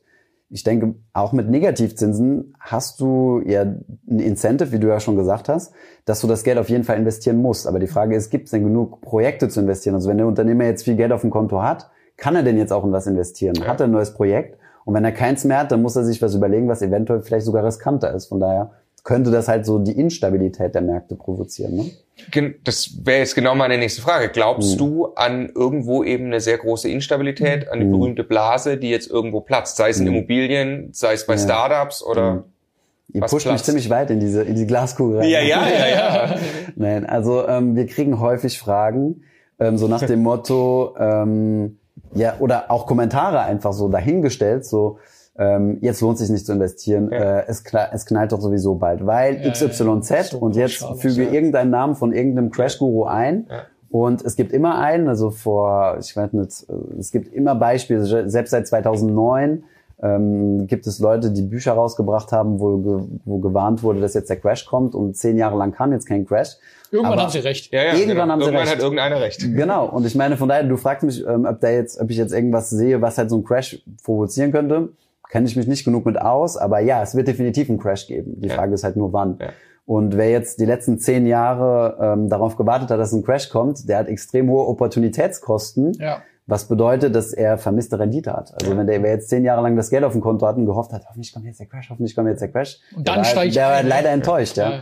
ich 0.50 0.64
denke, 0.64 0.96
auch 1.14 1.32
mit 1.32 1.48
Negativzinsen 1.48 2.56
hast 2.60 3.00
du 3.00 3.44
ja 3.46 3.62
ein 3.62 4.20
Incentive, 4.20 4.72
wie 4.72 4.80
du 4.80 4.88
ja 4.88 5.00
schon 5.00 5.16
gesagt 5.16 5.48
hast, 5.48 5.76
dass 6.06 6.22
du 6.22 6.28
das 6.28 6.44
Geld 6.44 6.58
auf 6.58 6.70
jeden 6.70 6.84
Fall 6.84 6.98
investieren 6.98 7.38
musst. 7.38 7.68
Aber 7.68 7.78
die 7.78 7.86
Frage 7.86 8.16
ist, 8.16 8.32
gibt 8.32 8.46
es 8.46 8.52
denn 8.52 8.64
genug 8.64 9.00
Projekte 9.02 9.48
zu 9.48 9.60
investieren? 9.60 9.94
Also 9.94 10.10
wenn 10.10 10.18
der 10.18 10.26
Unternehmer 10.26 10.64
jetzt 10.64 10.86
viel 10.86 10.96
Geld 10.96 11.12
auf 11.12 11.22
dem 11.22 11.30
Konto 11.30 11.62
hat, 11.62 11.92
kann 12.18 12.36
er 12.36 12.42
denn 12.42 12.58
jetzt 12.58 12.74
auch 12.74 12.84
in 12.84 12.92
was 12.92 13.06
investieren? 13.06 13.68
Hat 13.68 13.80
er 13.80 13.86
ein 13.86 13.92
neues 13.92 14.16
Projekt? 14.16 14.58
Und 14.86 14.94
wenn 14.94 15.06
er 15.06 15.12
keins 15.12 15.44
mehr 15.44 15.60
hat, 15.60 15.72
dann 15.72 15.82
muss 15.82 15.96
er 15.96 16.04
sich 16.04 16.22
was 16.22 16.36
überlegen, 16.36 16.68
was 16.68 16.82
eventuell 16.82 17.22
vielleicht 17.22 17.46
sogar 17.46 17.66
riskanter 17.66 18.14
ist. 18.14 18.28
Von 18.28 18.40
daher 18.40 18.72
könnte 19.04 19.32
das 19.32 19.48
halt 19.48 19.66
so 19.66 19.80
die 19.80 19.92
Instabilität 20.00 20.76
der 20.76 20.82
Märkte 20.82 21.16
provozieren. 21.16 21.76
Ne? 21.76 21.92
Das 22.64 22.92
wäre 23.04 23.20
jetzt 23.20 23.36
genau 23.36 23.56
meine 23.56 23.78
nächste 23.78 24.02
Frage. 24.02 24.30
Glaubst 24.30 24.72
hm. 24.74 24.78
du 24.78 25.06
an 25.16 25.50
irgendwo 25.54 26.04
eben 26.04 26.28
eine 26.28 26.40
sehr 26.40 26.58
große 26.58 26.90
Instabilität, 26.90 27.70
an 27.70 27.80
die 27.80 27.86
hm. 27.86 27.92
berühmte 27.92 28.24
Blase, 28.24 28.78
die 28.78 28.90
jetzt 28.90 29.10
irgendwo 29.10 29.42
platzt, 29.42 29.78
sei 29.78 29.90
es 29.90 30.00
in 30.00 30.08
hm. 30.08 30.16
Immobilien, 30.16 30.90
sei 30.94 31.14
es 31.14 31.26
bei 31.26 31.34
ja. 31.34 31.40
Startups 31.40 32.04
oder 32.04 32.32
hm. 32.32 32.44
Ihr 33.14 33.22
Was 33.22 33.32
pusht 33.32 33.46
platzt? 33.46 33.60
mich 33.60 33.66
ziemlich 33.66 33.90
weit 33.90 34.10
in 34.10 34.20
diese 34.20 34.42
in 34.44 34.56
die 34.56 34.66
Glaskugel 34.66 35.20
rein. 35.20 35.30
Ja, 35.30 35.40
ja, 35.42 35.68
ja, 35.68 35.88
ja. 35.88 36.36
Nein, 36.76 37.06
also 37.06 37.48
ähm, 37.48 37.76
wir 37.76 37.86
kriegen 37.86 38.20
häufig 38.20 38.58
Fragen, 38.58 39.24
ähm, 39.60 39.78
so 39.78 39.88
nach 39.88 40.02
dem 40.02 40.24
Motto, 40.24 40.96
ähm, 40.98 41.78
ja, 42.14 42.36
oder 42.40 42.72
auch 42.72 42.86
Kommentare 42.86 43.42
einfach 43.42 43.74
so 43.74 43.90
dahingestellt, 43.90 44.66
so, 44.66 44.98
ähm, 45.38 45.80
jetzt 45.82 46.02
lohnt 46.02 46.18
sich 46.18 46.30
nicht 46.30 46.46
zu 46.46 46.54
investieren, 46.54 47.10
ja. 47.12 47.40
äh, 47.40 47.46
es, 47.48 47.64
knall, 47.64 47.90
es 47.92 48.06
knallt 48.06 48.32
doch 48.32 48.42
sowieso 48.42 48.76
bald, 48.76 49.06
weil 49.06 49.44
ja, 49.44 49.52
XYZ 49.52 50.10
ja, 50.10 50.24
so 50.24 50.38
und 50.38 50.56
jetzt 50.56 50.86
füge 50.98 51.24
irgendeinen 51.24 51.72
Namen 51.72 51.96
von 51.96 52.14
irgendeinem 52.14 52.52
Crash-Guru 52.52 53.06
ein. 53.06 53.48
Und 53.90 54.26
es 54.26 54.36
gibt 54.36 54.52
immer 54.52 54.80
einen, 54.80 55.08
also 55.08 55.30
vor, 55.30 55.98
ich 56.00 56.18
weiß 56.18 56.34
nicht, 56.34 56.66
es 56.98 57.12
gibt 57.12 57.32
immer 57.32 57.54
Beispiele, 57.54 58.04
selbst 58.28 58.50
seit 58.50 58.68
2009 58.68 59.64
ähm, 60.04 60.68
gibt 60.68 60.86
es 60.86 61.00
Leute, 61.00 61.32
die 61.32 61.42
Bücher 61.42 61.74
rausgebracht 61.74 62.34
haben, 62.34 62.60
wo, 62.60 62.78
ge 62.78 63.08
wo 63.24 63.40
gewarnt 63.40 63.84
wurde, 63.84 64.02
dass 64.02 64.14
jetzt 64.14 64.30
der 64.30 64.38
Crash 64.38 64.66
kommt 64.66 64.96
und 64.96 65.16
zehn 65.16 65.38
Jahre 65.38 65.58
lang 65.58 65.72
kam 65.72 65.94
jetzt 65.94 66.06
kein 66.06 66.26
Crash. 66.26 66.58
Irgendwann 66.92 67.14
Aber 67.14 67.22
haben 67.24 67.32
sie 67.32 67.40
recht. 67.40 67.72
Ja, 67.72 67.84
ja, 67.84 67.94
irgendwann 67.94 68.16
genau. 68.16 68.32
haben 68.34 68.42
sie 68.42 68.46
irgendwann 68.48 68.68
recht. 68.68 68.76
hat 68.76 68.84
irgendeiner 68.84 69.22
recht. 69.22 69.42
Genau. 69.54 69.86
Und 69.88 70.06
ich 70.06 70.16
meine, 70.16 70.36
von 70.36 70.50
daher, 70.50 70.64
du 70.64 70.76
fragst 70.76 71.04
mich, 71.04 71.26
ähm, 71.26 71.46
ob 71.46 71.62
da 71.62 71.70
jetzt, 71.70 72.00
ob 72.02 72.10
ich 72.10 72.18
jetzt 72.18 72.34
irgendwas 72.34 72.70
sehe, 72.70 73.02
was 73.02 73.18
halt 73.18 73.30
so 73.30 73.38
einen 73.38 73.46
Crash 73.46 73.82
provozieren 74.04 74.52
könnte. 74.52 74.90
Kenne 75.30 75.48
ich 75.48 75.56
mich 75.56 75.68
nicht 75.68 75.86
genug 75.86 76.06
mit 76.06 76.20
aus, 76.20 76.58
aber 76.58 76.80
ja, 76.80 77.02
es 77.02 77.16
wird 77.16 77.28
definitiv 77.28 77.70
einen 77.70 77.80
Crash 77.80 78.06
geben. 78.06 78.42
Die 78.42 78.50
ja. 78.50 78.56
Frage 78.56 78.74
ist 78.74 78.84
halt 78.84 78.98
nur 78.98 79.14
wann. 79.14 79.38
Ja. 79.40 79.50
Und 79.86 80.18
wer 80.18 80.30
jetzt 80.30 80.60
die 80.60 80.66
letzten 80.66 81.00
zehn 81.00 81.26
Jahre 81.26 81.98
ähm, 82.00 82.30
darauf 82.30 82.58
gewartet 82.58 82.90
hat, 82.92 83.00
dass 83.00 83.14
ein 83.14 83.24
Crash 83.24 83.50
kommt, 83.50 83.88
der 83.88 83.98
hat 83.98 84.08
extrem 84.08 84.50
hohe 84.50 84.68
Opportunitätskosten. 84.68 85.94
Ja 85.94 86.22
was 86.46 86.68
bedeutet, 86.68 87.16
dass 87.16 87.32
er 87.32 87.58
vermisste 87.58 87.98
Rendite 88.00 88.34
hat. 88.34 88.54
Also 88.54 88.76
wenn 88.78 88.86
der 88.86 89.00
jetzt 89.00 89.30
zehn 89.30 89.46
Jahre 89.46 89.62
lang 89.62 89.76
das 89.76 89.90
Geld 89.90 90.04
auf 90.04 90.12
dem 90.12 90.22
Konto 90.22 90.46
hat 90.46 90.58
und 90.58 90.66
gehofft 90.66 90.92
hat, 90.92 91.06
hoffentlich 91.08 91.34
kommt 91.34 91.46
jetzt 91.46 91.60
der 91.60 91.68
Crash, 91.68 91.90
hoffentlich 91.90 92.16
kommt 92.16 92.28
jetzt 92.28 92.42
der 92.42 92.52
Crash, 92.52 92.80
und 92.96 93.08
dann 93.08 93.20
der 93.20 93.24
steigt 93.24 93.56
der 93.56 93.70
war 93.70 93.84
leider 93.84 94.10
enttäuscht, 94.10 94.58
ja. 94.58 94.72
ja. 94.72 94.80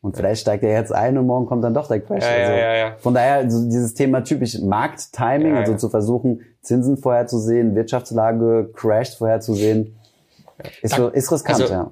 Und 0.00 0.16
vielleicht 0.16 0.42
steigt 0.42 0.62
er 0.62 0.70
jetzt 0.72 0.92
ein 0.92 1.16
und 1.18 1.26
morgen 1.26 1.46
kommt 1.46 1.64
dann 1.64 1.74
doch 1.74 1.88
der 1.88 2.00
Crash. 2.00 2.22
Ja, 2.24 2.30
also 2.30 2.52
ja, 2.52 2.74
ja, 2.74 2.96
Von 2.98 3.14
daher 3.14 3.36
also 3.36 3.64
dieses 3.64 3.94
Thema 3.94 4.22
typisch 4.22 4.60
Markttiming, 4.60 5.56
also 5.56 5.76
zu 5.76 5.88
versuchen, 5.88 6.40
Zinsen 6.60 6.96
vorherzusehen, 6.96 7.74
Wirtschaftslage, 7.74 8.70
Crashs 8.74 9.14
vorherzusehen, 9.14 9.96
ist, 10.82 10.94
so, 10.94 11.08
ist 11.08 11.30
riskant, 11.30 11.60
Also- 11.60 11.72
ja. 11.72 11.90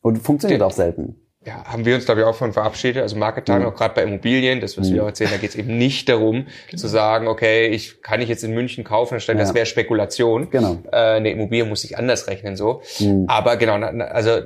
Und 0.00 0.18
funktioniert 0.18 0.62
auch 0.62 0.70
selten. 0.70 1.16
Ja, 1.46 1.64
haben 1.64 1.84
wir 1.84 1.94
uns, 1.94 2.06
glaube 2.06 2.22
ich, 2.22 2.26
auch 2.26 2.34
von 2.34 2.52
verabschiedet. 2.52 3.02
Also 3.02 3.16
Market 3.16 3.44
Timing, 3.46 3.66
auch 3.66 3.74
gerade 3.74 3.94
bei 3.94 4.02
Immobilien, 4.02 4.60
das, 4.60 4.78
was 4.78 4.90
wir 4.92 5.02
auch 5.02 5.08
erzählen, 5.08 5.30
da 5.30 5.36
geht 5.36 5.50
es 5.50 5.56
eben 5.56 5.76
nicht 5.76 6.08
darum, 6.08 6.46
zu 6.74 6.88
sagen, 6.88 7.28
okay, 7.28 7.66
ich 7.68 8.00
kann 8.02 8.20
ich 8.22 8.28
jetzt 8.28 8.44
in 8.44 8.54
München 8.54 8.82
kaufen, 8.82 9.14
anstatt 9.14 9.38
das 9.38 9.50
Ja. 9.50 9.54
wäre 9.54 9.66
Spekulation. 9.66 10.48
Genau. 10.50 10.78
Äh, 10.90 10.96
eine 10.96 11.30
Immobilie 11.30 11.64
muss 11.64 11.82
sich 11.82 11.98
anders 11.98 12.28
rechnen, 12.28 12.56
so. 12.56 12.82
Aber 13.26 13.56
genau, 13.56 13.76
na, 13.78 13.88
also 14.06 14.38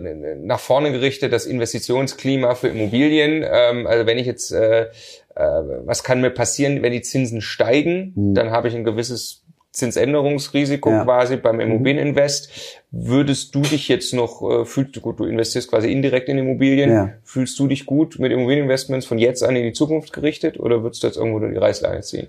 nach 0.43 0.61
vorne 0.61 0.90
gerichtet, 0.93 1.33
das 1.33 1.47
Investitionsklima 1.47 2.55
für 2.55 2.69
Immobilien, 2.69 3.45
ähm, 3.49 3.87
also 3.87 4.07
wenn 4.07 4.19
ich 4.19 4.26
jetzt, 4.26 4.50
äh, 4.52 4.83
äh, 4.83 4.88
was 5.37 6.02
kann 6.02 6.21
mir 6.21 6.31
passieren, 6.31 6.83
wenn 6.83 6.93
die 6.93 7.02
Zinsen 7.02 7.40
steigen, 7.40 8.12
dann 8.35 8.50
habe 8.50 8.69
ich 8.69 8.75
ein 8.75 8.85
gewisses 8.85 9.45
Zinsänderungsrisiko 9.78 10.90
Ja. 10.90 11.04
quasi 11.04 11.37
beim 11.37 11.61
Immobilieninvest. 11.61 12.50
Würdest 12.90 13.54
du 13.54 13.62
dich 13.62 13.88
jetzt 13.88 14.12
noch, 14.14 14.42
äh, 14.42 14.64
fühlst 14.64 14.97
du 14.97 15.00
gut, 15.00 15.20
du 15.20 15.25
investierst 15.25 15.70
quasi 15.70 15.90
indirekt 15.90 16.28
in 16.28 16.38
Immobilien, 16.38 16.90
Ja. 16.90 17.11
fühlst 17.25 17.58
du 17.58 17.66
dich 17.66 17.87
gut 17.87 18.18
mit 18.18 18.32
Immobilieninvestments 18.32 19.06
von 19.06 19.18
jetzt 19.18 19.42
an 19.42 19.56
in 19.56 19.64
die 19.64 19.73
Zukunft 19.73 20.12
gerichtet 20.12 20.58
oder 20.61 20.82
würdest 20.82 21.02
du 21.02 21.06
jetzt 21.06 21.16
irgendwo 21.16 21.38
die 21.40 21.56
Reißleine 21.56 22.00
ziehen? 22.02 22.28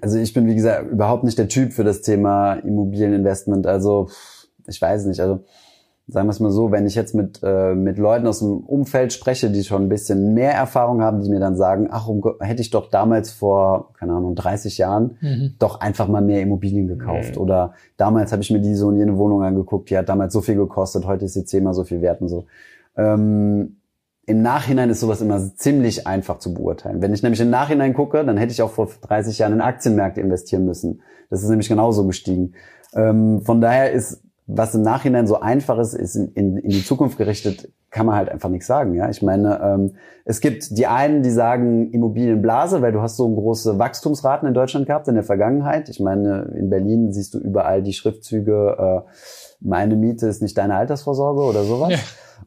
Also 0.00 0.18
ich 0.18 0.32
bin, 0.32 0.48
wie 0.48 0.54
gesagt, 0.56 0.90
überhaupt 0.90 1.22
nicht 1.22 1.38
der 1.38 1.46
Typ 1.48 1.72
für 1.72 1.84
das 1.84 2.02
Thema 2.02 2.54
Immobilieninvestment. 2.54 3.66
Also 3.66 4.08
ich 4.66 4.80
weiß 4.80 5.04
nicht. 5.06 5.20
Also 5.20 5.44
sagen 6.08 6.26
wir 6.26 6.30
es 6.32 6.40
mal 6.40 6.50
so, 6.50 6.72
wenn 6.72 6.84
ich 6.86 6.94
jetzt 6.94 7.14
mit, 7.14 7.40
äh, 7.42 7.74
mit 7.74 7.96
Leuten 7.96 8.26
aus 8.26 8.40
dem 8.40 8.58
Umfeld 8.58 9.12
spreche, 9.12 9.50
die 9.50 9.62
schon 9.62 9.82
ein 9.84 9.88
bisschen 9.88 10.34
mehr 10.34 10.52
Erfahrung 10.52 11.00
haben, 11.00 11.22
die 11.22 11.30
mir 11.30 11.38
dann 11.40 11.56
sagen, 11.56 11.88
ach, 11.90 12.08
um, 12.08 12.22
hätte 12.40 12.60
ich 12.60 12.70
doch 12.70 12.90
damals 12.90 13.30
vor, 13.30 13.92
keine 13.98 14.12
Ahnung, 14.14 14.34
30 14.34 14.78
Jahren 14.78 15.16
Mhm. 15.20 15.54
doch 15.58 15.80
einfach 15.80 16.08
mal 16.08 16.20
mehr 16.20 16.42
Immobilien 16.42 16.88
gekauft. 16.88 17.36
Oder 17.38 17.74
damals 17.96 18.32
habe 18.32 18.42
ich 18.42 18.50
mir 18.50 18.60
die 18.60 18.74
so 18.74 18.88
und 18.88 18.98
jene 18.98 19.16
Wohnung 19.16 19.42
angeguckt, 19.42 19.90
die 19.90 19.96
hat 19.96 20.08
damals 20.08 20.32
so 20.32 20.40
viel 20.40 20.56
gekostet, 20.56 21.06
heute 21.06 21.24
ist 21.26 21.34
sie 21.34 21.44
zehnmal 21.44 21.72
so 21.74 21.84
viel 21.84 22.00
wert 22.02 22.20
und 22.20 22.28
so. 22.28 22.46
Ähm, 22.96 23.76
im 24.26 24.42
Nachhinein 24.42 24.90
ist 24.90 25.00
sowas 25.00 25.20
immer 25.20 25.40
ziemlich 25.56 26.06
einfach 26.06 26.38
zu 26.38 26.54
beurteilen. 26.54 27.02
Wenn 27.02 27.12
ich 27.12 27.22
nämlich 27.22 27.40
im 27.40 27.50
Nachhinein 27.50 27.92
gucke, 27.94 28.24
dann 28.24 28.36
hätte 28.36 28.52
ich 28.52 28.62
auch 28.62 28.70
vor 28.70 28.88
30 29.00 29.38
Jahren 29.38 29.54
in 29.54 29.60
Aktienmärkte 29.60 30.20
investieren 30.20 30.64
müssen. 30.64 31.00
Das 31.30 31.42
ist 31.42 31.48
nämlich 31.48 31.68
genauso 31.68 32.06
gestiegen. 32.06 32.52
Ähm, 32.94 33.40
von 33.42 33.60
daher 33.60 33.90
ist, 33.92 34.22
was 34.46 34.74
im 34.74 34.82
Nachhinein 34.82 35.26
so 35.26 35.40
einfach 35.40 35.78
ist, 35.78 35.94
ist 35.94 36.16
in, 36.16 36.32
in, 36.32 36.56
in 36.56 36.70
die 36.70 36.84
Zukunft 36.84 37.16
gerichtet, 37.16 37.70
kann 37.90 38.06
man 38.06 38.16
halt 38.16 38.28
einfach 38.28 38.48
nichts 38.48 38.66
sagen. 38.66 38.94
Ja, 38.94 39.08
ich 39.08 39.22
meine, 39.22 39.60
ähm, 39.62 39.92
es 40.24 40.40
gibt 40.40 40.76
die 40.76 40.86
einen, 40.86 41.22
die 41.22 41.30
sagen 41.30 41.90
Immobilienblase, 41.90 42.82
weil 42.82 42.92
du 42.92 43.00
hast 43.02 43.16
so 43.16 43.32
große 43.32 43.78
Wachstumsraten 43.78 44.48
in 44.48 44.54
Deutschland 44.54 44.86
gehabt 44.86 45.08
in 45.08 45.14
der 45.14 45.24
Vergangenheit. 45.24 45.88
Ich 45.88 46.00
meine, 46.00 46.52
in 46.56 46.70
Berlin 46.70 47.12
siehst 47.12 47.34
du 47.34 47.38
überall 47.38 47.82
die 47.82 47.92
Schriftzüge, 47.92 48.76
äh, 48.78 49.10
meine 49.60 49.94
Miete 49.94 50.26
ist 50.26 50.42
nicht 50.42 50.58
deine 50.58 50.74
Altersvorsorge 50.74 51.42
oder 51.42 51.62
sowas. 51.62 51.92
Ja. 51.92 51.98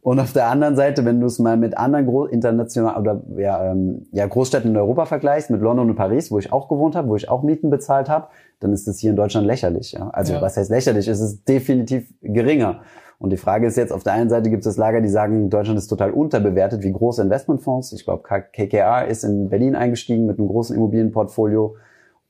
Und 0.06 0.20
auf 0.20 0.34
der 0.34 0.50
anderen 0.50 0.76
Seite, 0.76 1.04
wenn 1.04 1.20
du 1.20 1.26
es 1.26 1.40
mal 1.40 1.58
mit 1.58 1.80
anderen 1.80 2.06
Gro 2.06 2.26
internationalen 2.26 3.02
oder 3.02 3.24
ja, 3.38 3.72
ähm, 3.72 4.06
ja, 4.12 4.28
Großstädten 4.28 4.70
in 4.70 4.78
Europa 4.78 5.08
vergleichst, 5.08 5.50
mit 5.50 5.62
London 5.62 5.90
und 5.90 5.96
Paris, 5.96 6.30
wo 6.30 6.38
ich 6.38 6.54
auch 6.54 6.70
gewohnt 6.70 6.96
habe, 6.96 7.08
wo 7.08 7.16
ich 7.16 7.28
auch 7.28 7.42
Mieten 7.42 7.72
bezahlt 7.72 8.08
habe, 8.08 8.28
dann 8.60 8.72
ist 8.72 8.88
es 8.88 9.00
hier 9.00 9.10
in 9.10 9.16
Deutschland 9.16 9.48
lächerlich. 9.48 9.94
Ja? 9.94 10.12
Also 10.12 10.34
Ja. 10.34 10.42
was 10.44 10.58
heißt 10.58 10.70
lächerlich? 10.70 11.08
Es 11.08 11.20
ist 11.20 11.50
definitiv 11.50 12.14
geringer. 12.22 12.82
Und 13.18 13.32
die 13.32 13.38
Frage 13.38 13.66
ist 13.66 13.78
jetzt, 13.78 13.92
auf 13.92 14.04
der 14.04 14.14
einen 14.14 14.30
Seite 14.30 14.52
gibt 14.52 14.64
es 14.68 14.78
Lager, 14.78 15.02
die 15.02 15.10
sagen, 15.10 15.50
Deutschland 15.50 15.80
ist 15.80 15.88
total 15.88 16.12
unterbewertet, 16.12 16.84
wie 16.84 16.92
große 16.92 17.24
Investmentfonds. 17.24 17.92
Ich 17.94 18.06
glaube, 18.06 18.22
KKA 18.22 19.02
ist 19.02 19.24
in 19.24 19.50
Berlin 19.50 19.76
eingestiegen 19.76 20.28
mit 20.28 20.38
einem 20.38 20.50
großen 20.50 20.76
Immobilienportfolio. 20.76 21.78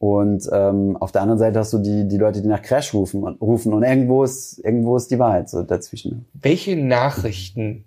Und 0.05 0.47
ähm, 0.51 0.97
auf 0.97 1.11
der 1.11 1.23
anderen 1.23 1.39
Seite 1.39 1.57
hast 1.57 1.73
du 1.73 1.79
die, 1.79 2.07
die 2.07 2.17
Leute, 2.17 2.39
die 2.43 2.47
nach 2.47 2.61
Crash 2.61 2.93
rufen. 2.93 3.23
rufen. 3.23 3.73
Und 3.73 3.81
irgendwo 3.81 4.23
ist, 4.23 4.59
irgendwo 4.63 4.97
ist 4.97 5.09
die 5.09 5.17
Wahrheit 5.17 5.49
so 5.49 5.63
dazwischen. 5.63 6.27
Welche 6.39 6.75
Nachrichten 6.75 7.85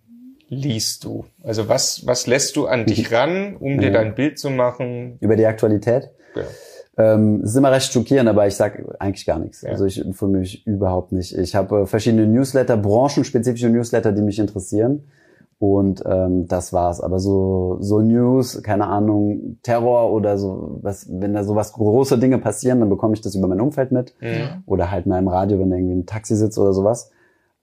liest 0.49 1.05
du? 1.05 1.27
Also 1.45 1.69
was, 1.69 2.09
was 2.09 2.27
lässt 2.27 2.57
du 2.57 2.67
an 2.67 2.87
dich 2.87 3.13
ran, 3.13 3.55
um 3.61 3.79
dir 3.79 3.93
dein 3.93 4.17
Bild 4.17 4.37
zu 4.37 4.51
machen? 4.51 5.17
Über 5.21 5.37
die 5.37 5.47
Aktualität. 5.47 6.11
Ja. 6.35 7.15
Ähm, 7.15 7.43
es 7.45 7.51
ist 7.51 7.57
immer 7.57 7.71
recht 7.71 7.93
schockierend, 7.93 8.29
aber 8.29 8.49
ich 8.49 8.57
sag 8.57 8.83
eigentlich 8.99 9.25
gar 9.25 9.39
nichts. 9.39 9.63
Ja. 9.63 9.71
Also 9.71 9.85
ich 9.85 10.05
informiere 10.05 10.41
mich 10.41 10.67
überhaupt 10.67 11.13
nicht. 11.13 11.39
Ich 11.39 11.55
habe 11.55 11.83
äh, 11.83 11.87
verschiedene 11.87 12.27
Newsletter, 12.27 12.77
branchenspezifische 12.77 13.69
Newsletter, 13.69 14.11
die 14.11 14.23
mich 14.23 14.41
interessieren. 14.41 15.05
Und 15.61 16.05
ähm, 16.07 16.47
das 16.47 16.73
war's. 16.73 17.01
Aber 17.01 17.19
so 17.19 17.79
so 17.81 18.01
News, 18.01 18.63
keine 18.63 18.87
Ahnung, 18.87 19.59
Terror 19.65 20.13
oder 20.13 20.39
so, 20.39 20.79
was, 20.83 21.09
wenn 21.11 21.35
da 21.35 21.43
sowas 21.43 21.73
große 21.73 22.19
Dinge 22.19 22.39
passieren, 22.39 22.79
dann 22.79 22.89
bekomme 22.89 23.15
ich 23.15 23.21
das 23.23 23.35
über 23.35 23.49
mein 23.49 23.61
Umfeld 23.61 23.91
mit. 23.91 24.15
Mhm. 24.21 24.63
Oder 24.67 24.91
halt 24.93 25.07
mal 25.07 25.19
im 25.19 25.27
Radio, 25.27 25.59
wenn 25.59 25.73
irgendwie 25.73 25.97
ein 25.97 26.07
Taxi 26.07 26.37
sitzt 26.37 26.59
oder 26.59 26.73
sowas. 26.73 27.11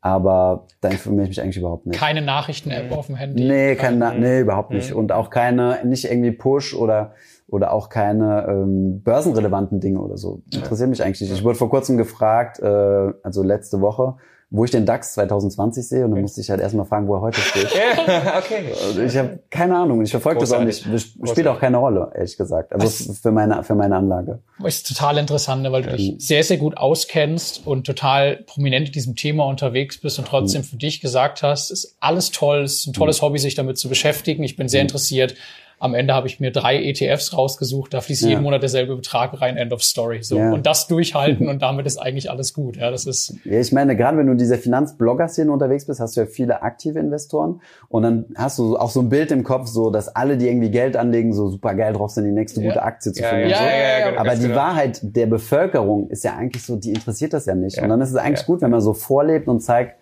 Aber 0.01 0.67
da 0.81 0.89
informiere 0.89 1.23
ich 1.23 1.29
mich 1.29 1.41
eigentlich 1.41 1.57
überhaupt 1.57 1.87
nicht. 1.87 1.97
Keine 1.97 2.21
Nachrichten-App 2.21 2.91
auf 2.91 3.07
dem 3.07 3.15
Handy. 3.15 3.43
Nee, 3.47 3.75
kein, 3.75 3.97
Na- 3.97 4.13
nee, 4.13 4.41
überhaupt 4.41 4.71
nicht. 4.71 4.91
Mhm. 4.91 4.97
Und 4.99 5.11
auch 5.13 5.29
keine, 5.29 5.79
nicht 5.85 6.05
irgendwie 6.05 6.31
Push 6.31 6.75
oder 6.75 7.13
oder 7.47 7.71
auch 7.73 7.89
keine 7.89 8.45
ähm, 8.49 9.01
börsenrelevanten 9.03 9.79
Dinge 9.79 9.99
oder 10.01 10.17
so. 10.17 10.41
Interessiert 10.53 10.89
mich 10.89 11.03
eigentlich 11.03 11.21
nicht. 11.21 11.31
Ich 11.31 11.43
wurde 11.43 11.55
vor 11.57 11.69
kurzem 11.69 11.95
gefragt, 11.95 12.59
äh, 12.59 13.13
also 13.23 13.43
letzte 13.43 13.81
Woche, 13.81 14.15
wo 14.51 14.63
ich 14.63 14.71
den 14.71 14.85
DAX 14.85 15.15
2020 15.15 15.87
sehe 15.87 16.05
und 16.05 16.11
dann 16.11 16.21
musste 16.21 16.39
ich 16.39 16.49
halt 16.49 16.61
erstmal 16.61 16.85
fragen, 16.85 17.07
wo 17.07 17.15
er 17.15 17.21
heute 17.21 17.41
steht. 17.41 17.67
Ja, 18.07 18.37
okay. 18.37 18.65
Also 18.87 19.01
ich 19.01 19.17
habe 19.17 19.39
keine 19.49 19.75
Ahnung. 19.75 20.01
Ich 20.01 20.11
verfolge 20.11 20.39
das 20.39 20.51
auch 20.53 20.63
nicht. 20.63 20.85
Das 20.91 21.01
Spielt 21.31 21.47
auch 21.47 21.59
keine 21.59 21.77
Rolle, 21.77 22.11
ehrlich 22.15 22.37
gesagt. 22.37 22.71
Also 22.71 22.85
Was- 22.85 23.19
für 23.19 23.31
meine 23.31 23.63
für 23.63 23.75
meine 23.75 23.95
Anlage. 23.97 24.39
Das 24.61 24.75
ist 24.75 24.87
total 24.87 25.17
interessant, 25.17 25.63
ne, 25.63 25.71
weil 25.71 25.81
du 25.81 25.95
dich 25.95 26.15
sehr, 26.19 26.43
sehr 26.43 26.57
gut 26.57 26.77
auskennst 26.77 27.65
und 27.65 27.85
total 27.85 28.37
prominent 28.45 28.87
in 28.87 28.93
diesem 28.93 29.15
Thema 29.15 29.45
unterwegs 29.45 29.97
bist 29.99 30.19
und 30.19 30.27
trotzdem 30.27 30.63
für 30.63 30.77
dich 30.77 31.01
gesagt 31.01 31.41
hast, 31.43 31.71
ist 31.71 31.97
alles 31.99 32.31
toll, 32.31 32.61
es 32.63 32.75
ist 32.81 32.87
ein 32.87 32.93
tolles 32.93 33.21
Hobby, 33.21 33.39
sich 33.39 33.55
damit 33.55 33.77
zu 33.77 33.89
beschäftigen. 33.89 34.43
Ich 34.43 34.55
bin 34.55 34.69
sehr 34.69 34.81
interessiert. 34.81 35.35
Am 35.79 35.93
Ende 35.93 36.13
habe 36.13 36.27
ich 36.27 36.39
mir 36.39 36.51
drei 36.51 36.81
ETFs 36.81 37.37
rausgesucht, 37.37 37.93
da 37.93 38.01
fließt 38.01 38.23
Ja. 38.23 38.29
jeden 38.29 38.43
Monat 38.43 38.61
derselbe 38.61 38.95
Betrag 38.95 39.39
rein, 39.41 39.57
End 39.57 39.73
of 39.73 39.83
Story. 39.83 40.23
So. 40.23 40.37
Ja. 40.37 40.51
Und 40.53 40.65
das 40.65 40.87
durchhalten 40.87 41.47
und 41.49 41.61
damit 41.61 41.85
ist 41.85 41.97
eigentlich 41.97 42.31
alles 42.31 42.53
gut. 42.53 42.77
Ja, 42.77 42.91
das 42.91 43.05
ist, 43.05 43.35
Ja, 43.43 43.59
ich 43.59 43.71
meine, 43.71 43.95
gerade 43.95 44.17
wenn 44.17 44.25
du 44.27 44.31
in 44.31 44.37
dieser 44.37 44.57
Finanzblogger-Szene 44.57 45.51
unterwegs 45.51 45.85
bist, 45.85 45.99
hast 45.99 46.15
du 46.15 46.21
ja 46.21 46.27
viele 46.27 46.61
aktive 46.61 46.99
Investoren 46.99 47.61
und 47.89 48.03
dann 48.03 48.25
hast 48.35 48.57
du 48.59 48.77
auch 48.77 48.89
so 48.89 49.01
ein 49.01 49.09
Bild 49.09 49.31
im 49.31 49.43
Kopf, 49.43 49.67
so 49.67 49.89
dass 49.89 50.07
alle, 50.15 50.37
die 50.37 50.47
irgendwie 50.47 50.69
Geld 50.71 50.95
anlegen, 50.97 51.33
so 51.33 51.49
super 51.49 51.73
geil 51.75 51.93
drauf 51.93 52.11
sind, 52.11 52.25
die 52.25 52.31
nächste 52.31 52.61
Ja. 52.61 52.67
gute 52.69 52.81
Aktie 52.83 53.11
zu 53.11 53.21
Ja, 53.21 53.29
finden. 53.29 53.49
ja, 53.49 53.57
so. 53.57 53.63
ja, 53.63 53.69
ja, 53.99 54.09
genau, 54.09 54.21
Aber 54.21 54.35
die 54.35 54.41
genau. 54.43 54.55
Wahrheit 54.55 54.99
der 55.01 55.25
Bevölkerung 55.27 56.09
ist 56.09 56.23
ja 56.23 56.35
eigentlich 56.35 56.63
so, 56.63 56.75
die 56.77 56.91
interessiert 56.93 57.33
das 57.33 57.45
ja 57.45 57.55
nicht. 57.55 57.77
Ja. 57.77 57.83
Und 57.83 57.89
dann 57.89 58.01
ist 58.01 58.09
es 58.11 58.15
eigentlich 58.15 58.41
Ja. 58.41 58.45
gut, 58.47 58.61
wenn 58.61 58.71
man 58.71 58.81
so 58.81 58.93
vorlebt 58.93 59.47
und 59.47 59.59
zeigt, 59.59 59.95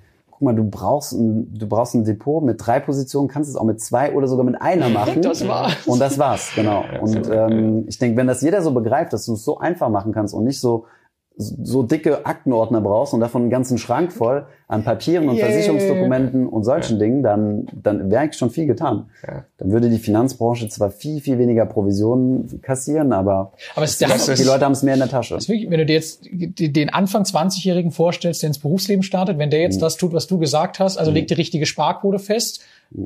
mal, 0.43 0.55
du 0.55 0.63
brauchst 0.63 1.13
ein, 1.13 1.53
du 1.57 1.67
brauchst 1.67 1.95
ein 1.95 2.03
Depot 2.03 2.43
mit 2.43 2.65
drei 2.65 2.79
Positionen, 2.79 3.27
kannst 3.27 3.49
es 3.49 3.55
auch 3.55 3.63
mit 3.63 3.81
zwei 3.81 4.13
oder 4.13 4.27
sogar 4.27 4.45
mit 4.45 4.61
einer 4.61 4.89
machen. 4.89 5.21
Das 5.21 5.47
war's. 5.47 5.87
Und 5.87 5.99
das 5.99 6.17
war's, 6.17 6.51
genau. 6.55 6.83
Und 7.01 7.29
ähm, 7.29 7.85
ich 7.87 7.97
denke, 7.97 8.17
wenn 8.17 8.27
das 8.27 8.41
jeder 8.41 8.61
so 8.61 8.71
begreift, 8.73 9.13
dass 9.13 9.25
du 9.25 9.33
es 9.33 9.43
so 9.43 9.57
einfach 9.57 9.89
machen 9.89 10.11
kannst 10.11 10.33
und 10.33 10.43
nicht 10.43 10.59
so 10.59 10.85
so 11.35 11.81
dicke 11.81 12.25
Aktenordner 12.27 12.79
brauchst 12.79 13.13
und 13.13 13.19
davon 13.19 13.41
einen 13.43 13.49
ganzen 13.51 13.79
Schrank 13.79 14.13
voll 14.13 14.45
an 14.67 14.83
Papieren 14.83 15.29
und 15.29 15.35
Yeah. 15.37 15.47
Versicherungsdokumenten 15.47 16.47
und 16.47 16.63
solchen 16.63 16.99
Dingen, 16.99 17.23
dann, 17.23 17.65
dann 17.73 18.11
wäre 18.11 18.21
eigentlich 18.21 18.37
schon 18.37 18.51
viel 18.51 18.67
getan. 18.67 19.07
Ja. 19.27 19.43
Dann 19.57 19.71
würde 19.71 19.89
die 19.89 19.97
Finanzbranche 19.97 20.67
zwar 20.69 20.91
viel, 20.91 21.21
viel 21.21 21.39
weniger 21.39 21.65
Provisionen 21.65 22.61
kassieren, 22.61 23.13
aber 23.13 23.51
aber 23.75 23.85
es 23.85 23.97
der 23.97 24.09
Das 24.09 24.27
ist- 24.27 24.39
die 24.39 24.45
Leute 24.47 24.63
haben 24.65 24.73
es 24.73 24.83
mehr 24.83 24.93
in 24.93 24.99
der 24.99 25.09
Tasche. 25.09 25.35
Wirklich, 25.35 25.69
wenn 25.69 25.79
du 25.79 25.85
dir 25.87 25.93
jetzt 25.95 26.25
die- 26.31 26.71
den 26.71 26.89
Anfang 26.89 27.23
20-Jährigen 27.23 27.91
vorstellst, 27.91 28.43
der 28.43 28.47
ins 28.47 28.59
Berufsleben 28.59 29.01
startet, 29.03 29.37
wenn 29.39 29.49
der 29.49 29.61
jetzt 29.61 29.81
das 29.81 29.97
tut, 29.97 30.13
was 30.13 30.27
du 30.27 30.37
gesagt 30.37 30.79
hast, 30.79 30.97
also 30.97 31.11
leg 31.11 31.27
die 31.27 31.33
richtige 31.33 31.65
Sparquote 31.65 32.19
fest, 32.19 32.61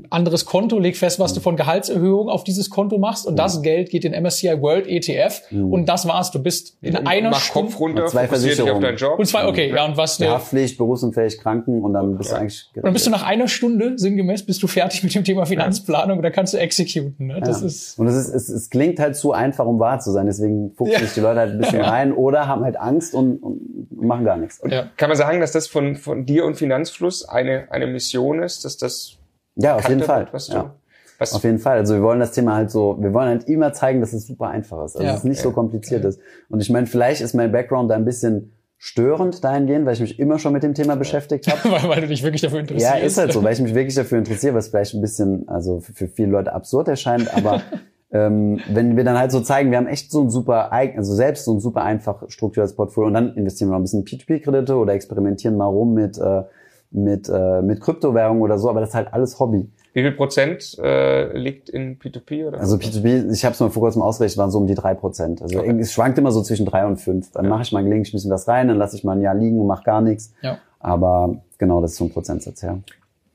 anderes 0.10 0.45
Konto, 0.45 0.80
leg 0.80 0.97
fest, 0.97 1.19
was 1.19 1.34
du 1.34 1.39
von 1.39 1.56
Gehaltserhöhung 1.56 2.30
auf 2.30 2.43
dieses 2.43 2.69
Konto 2.69 2.97
machst 2.97 3.26
und 3.26 3.38
das 3.38 3.62
Geld 3.62 3.89
geht 3.89 4.06
in 4.06 4.12
MSCI 4.21 4.62
World 4.62 4.88
ETF 4.88 5.41
und 5.52 5.88
das 5.88 6.08
war's. 6.08 6.32
Du 6.32 6.39
bist 6.41 6.78
in 6.82 6.95
einer 7.08 7.30
Mach 7.30 7.39
Stunde 7.39 7.69
Kopf 7.71 7.80
runter, 7.80 8.04
Und 8.04 8.10
zwei 8.10 8.28
fokussier 8.28 8.50
dich 8.52 8.62
auf 8.62 8.67
Versicherungen. 8.67 8.82
deinen 8.84 8.97
Job. 8.97 9.19
und 9.19 9.26
zwei, 9.26 9.47
okay, 9.47 9.73
ja, 9.73 9.86
und 9.86 9.97
was 9.97 10.19
ne, 10.19 10.30
Haftpflicht, 10.30 10.78
berufsunfähig, 10.78 11.38
Kranken 11.39 11.84
und 11.84 11.93
dann 11.93 12.17
bist 12.17 12.32
du 12.32 12.36
eigentlich 12.36 12.69
und 12.76 12.86
dann 12.86 12.93
bist 12.93 13.06
du 13.06 13.12
nach 13.12 13.23
einer 13.23 13.47
Stunde, 13.47 13.93
sinngemäß, 13.97 14.45
bist 14.45 14.62
du 14.63 14.67
fertig 14.67 15.04
mit 15.04 15.13
dem 15.15 15.23
Thema 15.23 15.45
Finanzplanung 15.45 16.17
und 16.17 16.23
dann 16.23 16.32
kannst 16.34 16.54
du 16.54 16.58
executen. 16.58 17.28
Ne? 17.28 17.39
Das 17.41 17.62
Ja. 17.62 17.67
ist 17.67 18.00
und 18.00 18.08
es, 18.08 18.15
ist, 18.15 18.34
es, 18.34 18.50
es 18.50 18.69
klingt 18.69 19.00
halt 19.00 19.15
zu 19.15 19.32
einfach, 19.32 19.65
um 19.65 19.80
wahr 19.80 20.00
zu 20.00 20.12
sein. 20.12 20.26
Deswegen 20.26 20.71
fuchsen 20.76 21.00
sich 21.06 21.13
die 21.13 21.19
Leute 21.21 21.39
halt 21.39 21.52
ein 21.54 21.58
bisschen 21.60 21.82
rein 21.82 22.12
oder 22.13 22.47
haben 22.47 22.63
halt 22.63 22.78
Angst 22.80 23.13
und, 23.13 23.38
und 23.38 24.02
machen 24.02 24.26
gar 24.26 24.38
nichts. 24.38 24.62
ja. 24.69 24.88
Kann 24.97 25.10
man 25.10 25.17
sagen, 25.17 25.39
dass 25.39 25.52
das 25.52 25.67
von, 25.67 25.95
von 25.95 26.26
dir 26.26 26.45
und 26.45 26.56
Finanzfluss 26.56 27.28
eine, 27.28 27.71
eine 27.71 27.88
Mission 27.88 28.41
ist, 28.43 28.65
dass 28.65 28.78
das 28.78 29.16
Ja, 29.57 29.75
auf 29.75 29.87
jeden 29.89 30.01
Fall. 30.01 30.27
was 30.31 30.47
du, 30.47 30.53
ja. 30.53 30.75
was, 31.19 31.33
Auf 31.33 31.43
jeden 31.43 31.59
Fall. 31.59 31.77
Also 31.77 31.95
wir 31.95 32.01
wollen 32.03 32.19
das 32.19 32.31
Thema 32.31 32.55
halt 32.55 32.71
so, 32.71 32.95
wir 32.99 33.13
wollen 33.13 33.27
halt 33.27 33.47
immer 33.49 33.73
zeigen, 33.73 33.99
dass 34.01 34.13
es 34.13 34.27
super 34.27 34.47
einfach 34.49 34.85
ist. 34.85 34.95
Also 34.95 35.03
Ja. 35.05 35.11
dass 35.11 35.19
es 35.19 35.23
nicht 35.25 35.41
so 35.41 35.49
Ja. 35.49 35.55
kompliziert 35.55 36.05
ist. 36.05 36.19
Und 36.49 36.61
ich 36.61 36.69
meine, 36.69 36.85
vielleicht 36.87 37.21
ist 37.21 37.33
mein 37.33 37.51
Background 37.51 37.89
da 37.91 37.95
ein 37.95 38.05
bisschen 38.05 38.53
störend 38.79 39.43
dahingehend, 39.43 39.87
weil 39.87 39.93
ich 39.95 39.99
mich 40.01 40.19
immer 40.19 40.37
schon 40.37 40.53
mit 40.53 40.61
dem 40.61 40.75
Thema 40.75 40.95
beschäftigt 40.95 41.47
habe. 41.51 41.71
weil, 41.71 41.89
weil 41.89 42.01
du 42.01 42.07
dich 42.07 42.21
wirklich 42.23 42.43
dafür 42.43 42.59
interessierst. 42.59 42.95
Ja, 42.95 43.01
ist 43.03 43.17
halt 43.17 43.33
so, 43.33 43.43
weil 43.43 43.53
ich 43.53 43.59
mich 43.61 43.73
wirklich 43.73 43.95
dafür 43.95 44.19
interessiere, 44.19 44.53
was 44.53 44.67
vielleicht 44.67 44.93
ein 44.93 45.01
bisschen, 45.01 45.47
also 45.49 45.79
für, 45.79 45.93
für 45.93 46.07
viele 46.07 46.29
Leute 46.29 46.53
absurd 46.53 46.87
erscheint, 46.87 47.33
aber 47.35 47.61
ähm, 48.11 48.59
wenn 48.71 48.95
wir 48.95 49.03
dann 49.03 49.17
halt 49.17 49.31
so 49.31 49.41
zeigen, 49.41 49.71
wir 49.71 49.79
haben 49.79 49.87
echt 49.87 50.11
so 50.11 50.21
ein 50.21 50.29
super, 50.29 50.71
also 50.71 51.15
selbst 51.15 51.45
so 51.45 51.55
ein 51.55 51.59
super 51.59 51.81
einfach 51.81 52.23
strukturiertes 52.29 52.75
Portfolio 52.75 53.07
und 53.07 53.15
dann 53.15 53.35
investieren 53.35 53.69
wir 53.69 53.73
noch 53.73 53.79
ein 53.79 53.83
bisschen 53.83 54.05
P2P-Kredite 54.05 54.75
oder 54.75 54.93
experimentieren 54.93 55.57
mal 55.57 55.65
rum 55.65 55.95
mit, 55.95 56.19
äh, 56.19 56.43
mit, 56.91 57.30
äh, 57.30 57.62
mit 57.62 57.82
Kryptowährungen 57.82 58.41
oder 58.41 58.58
so, 58.58 58.69
aber 58.69 58.80
das 58.80 58.89
ist 58.89 58.95
halt 58.95 59.13
alles 59.13 59.39
Hobby. 59.39 59.69
Wie 59.93 60.02
viel 60.04 60.12
Prozent 60.12 60.78
äh, 60.80 61.36
liegt 61.36 61.69
in 61.69 61.97
P2P? 61.97 62.47
Oder? 62.47 62.60
Also 62.60 62.78
P2P, 62.78 63.32
ich 63.32 63.43
habe 63.43 63.54
es 63.54 63.60
mal 63.60 63.69
vor 63.69 63.82
kurzem 63.82 64.02
ausgerechnet, 64.02 64.38
waren 64.38 64.52
so 64.52 64.60
um 64.60 64.67
die 64.67 64.76
drei 64.76 64.93
Prozent. 64.93 65.41
Also 65.41 65.60
okay. 65.60 65.76
es 65.80 65.91
schwankt 65.91 66.17
immer 66.19 66.32
so 66.32 66.43
zwischen 66.43 66.65
drei 66.67 66.86
und 66.86 66.97
fünf. 66.97 67.32
Dann 67.32 67.45
ja. 67.45 67.50
mache 67.50 67.63
ich 67.63 67.71
mal 67.71 67.84
gelegentlich 67.84 68.13
ein 68.13 68.17
bisschen 68.17 68.32
was 68.32 68.47
rein, 68.47 68.67
dann 68.67 68.78
lasse 68.78 68.95
ich 68.95 69.04
mal 69.04 69.13
ein 69.13 69.21
Jahr 69.21 69.34
liegen 69.34 69.60
und 69.60 69.67
mache 69.67 69.84
gar 69.84 70.02
nichts. 70.02 70.34
Ja. 70.41 70.60
Aber 70.80 71.41
genau, 71.58 71.82
das 71.82 71.93
ist 71.93 71.97
so 71.97 72.06
ein 72.06 72.12
Prozentsatz, 72.12 72.62
ja. 72.62 72.78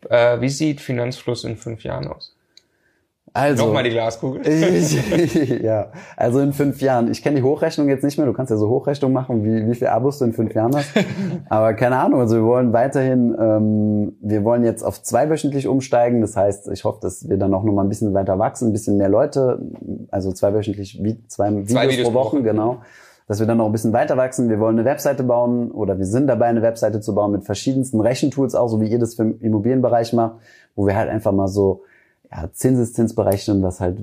Äh, 0.09 0.41
wie 0.41 0.49
sieht 0.49 0.81
Finanzfluss 0.81 1.45
in 1.45 1.57
fünf 1.57 1.83
Jahren 1.85 2.07
aus? 2.09 2.32
Also, 3.35 3.65
Nochmal 3.65 3.85
die 3.85 3.91
Glaskugel. 3.91 4.43
ja, 5.63 5.91
also 6.19 6.41
in 6.41 6.53
fünf 6.53 6.83
Jahren. 6.83 7.11
Ich 7.11 7.23
kenne 7.23 7.37
die 7.37 7.43
Hochrechnung 7.43 7.89
jetzt 7.89 8.05
nicht 8.05 8.19
mehr. 8.19 8.27
Du 8.27 8.35
kannst 8.35 8.51
ja 8.51 8.59
so 8.59 8.69
Hochrechnung 8.69 9.11
machen, 9.13 9.43
wie, 9.43 9.67
wie 9.71 9.75
viel 9.75 9.89
Abos 9.89 10.19
du 10.19 10.27
in 10.27 10.35
fünf 10.35 10.55
Jahren 10.55 10.77
hast. 10.77 10.91
Aber 11.49 11.73
keine 11.73 11.97
Ahnung. 11.97 12.21
Also 12.21 12.37
wir 12.37 12.45
wollen 12.45 12.75
weiterhin, 12.75 13.35
ähm, 13.39 14.17
wir 14.21 14.45
wollen 14.45 14.65
jetzt 14.65 14.83
auf 14.83 15.03
zweiwöchentlich 15.03 15.67
umsteigen. 15.67 16.21
Das 16.21 16.37
heißt, 16.37 16.69
ich 16.69 16.85
hoffe, 16.85 16.99
dass 17.01 17.27
wir 17.27 17.39
dann 17.39 17.55
auch 17.55 17.65
noch 17.65 17.73
mal 17.73 17.83
ein 17.83 17.89
bisschen 17.89 18.13
weiter 18.13 18.39
wachsen, 18.39 18.69
ein 18.69 18.73
bisschen 18.73 18.99
mehr 18.99 19.09
Leute, 19.09 19.63
also 20.11 20.33
zweiwöchentlich, 20.33 21.03
wie, 21.03 21.27
zwei, 21.29 21.51
Videos, 21.51 21.69
zwei 21.69 21.89
Videos 21.89 22.09
pro 22.09 22.15
Woche, 22.15 22.43
genau. 22.43 22.83
Dass 23.29 23.41
wir 23.41 23.47
dann 23.47 23.57
noch 23.57 23.67
ein 23.67 23.73
bisschen 23.73 23.95
weiter 23.95 24.19
wachsen. 24.19 24.51
Wir 24.51 24.61
wollen 24.61 24.79
eine 24.79 24.85
Webseite 24.85 25.23
bauen 25.23 25.71
oder 25.71 25.97
wir 25.97 26.05
sind 26.05 26.27
dabei, 26.27 26.47
eine 26.47 26.61
Webseite 26.61 27.01
zu 27.01 27.15
bauen 27.15 27.33
mit 27.33 27.45
verschiedensten 27.45 28.01
Rechentools, 28.01 28.55
auch 28.55 28.69
so 28.69 28.79
wie 28.83 28.89
ihr 28.89 28.99
das 28.99 29.15
für 29.15 29.25
den 29.25 29.41
Immobilienbereich 29.41 30.13
macht, 30.13 30.35
wo 30.75 30.87
wir 30.87 30.97
halt 30.97 31.09
einfach 31.09 31.33
mal 31.33 31.49
so 31.49 31.83
ja, 32.33 32.51
Zinseszins 32.53 33.15
berechnen, 33.15 33.63
was 33.63 33.81
halt, 33.81 33.99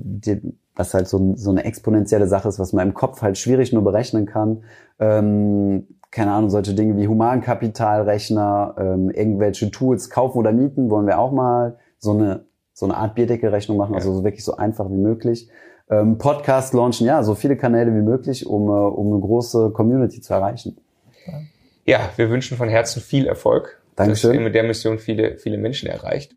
was 0.76 0.94
halt 0.94 1.08
so, 1.08 1.34
so 1.36 1.50
eine 1.50 1.64
exponentielle 1.64 2.26
Sache 2.26 2.48
ist, 2.48 2.58
was 2.58 2.72
man 2.72 2.88
im 2.88 2.94
Kopf 2.94 3.22
halt 3.22 3.38
schwierig 3.38 3.72
nur 3.72 3.82
berechnen 3.82 4.26
kann. 4.26 4.62
Ähm, 4.98 5.86
keine 6.10 6.32
Ahnung, 6.32 6.50
solche 6.50 6.74
Dinge 6.74 6.96
wie 6.96 7.08
Humankapitalrechner, 7.08 8.74
ähm, 8.78 9.10
irgendwelche 9.10 9.70
Tools 9.70 10.10
kaufen 10.10 10.38
oder 10.38 10.52
mieten, 10.52 10.90
wollen 10.90 11.06
wir 11.06 11.18
auch 11.18 11.32
mal 11.32 11.78
so 11.98 12.12
eine, 12.12 12.44
so 12.72 12.86
eine 12.86 12.96
Art 12.96 13.14
Bierdeckelrechnung 13.14 13.76
machen, 13.76 13.94
also 13.94 14.12
so 14.14 14.24
wirklich 14.24 14.44
so 14.44 14.56
einfach 14.56 14.88
wie 14.90 14.96
möglich. 14.96 15.48
Ähm, 15.88 16.18
Podcast 16.18 16.72
launchen, 16.72 17.06
ja, 17.06 17.22
so 17.22 17.34
viele 17.34 17.56
Kanäle 17.56 17.92
wie 17.94 18.02
möglich, 18.02 18.46
um, 18.46 18.68
äh, 18.68 18.72
um 18.72 19.12
eine 19.12 19.20
große 19.20 19.70
Community 19.70 20.20
zu 20.20 20.32
erreichen. 20.34 20.76
Ja, 21.84 22.10
wir 22.16 22.30
wünschen 22.30 22.56
von 22.56 22.68
Herzen 22.68 23.02
viel 23.02 23.26
Erfolg. 23.26 23.82
Dankeschön. 23.96 24.30
Dass 24.30 24.38
ihr 24.38 24.44
mit 24.44 24.54
der 24.54 24.62
Mission 24.62 24.98
viele, 24.98 25.36
viele 25.36 25.58
Menschen 25.58 25.88
erreicht. 25.88 26.36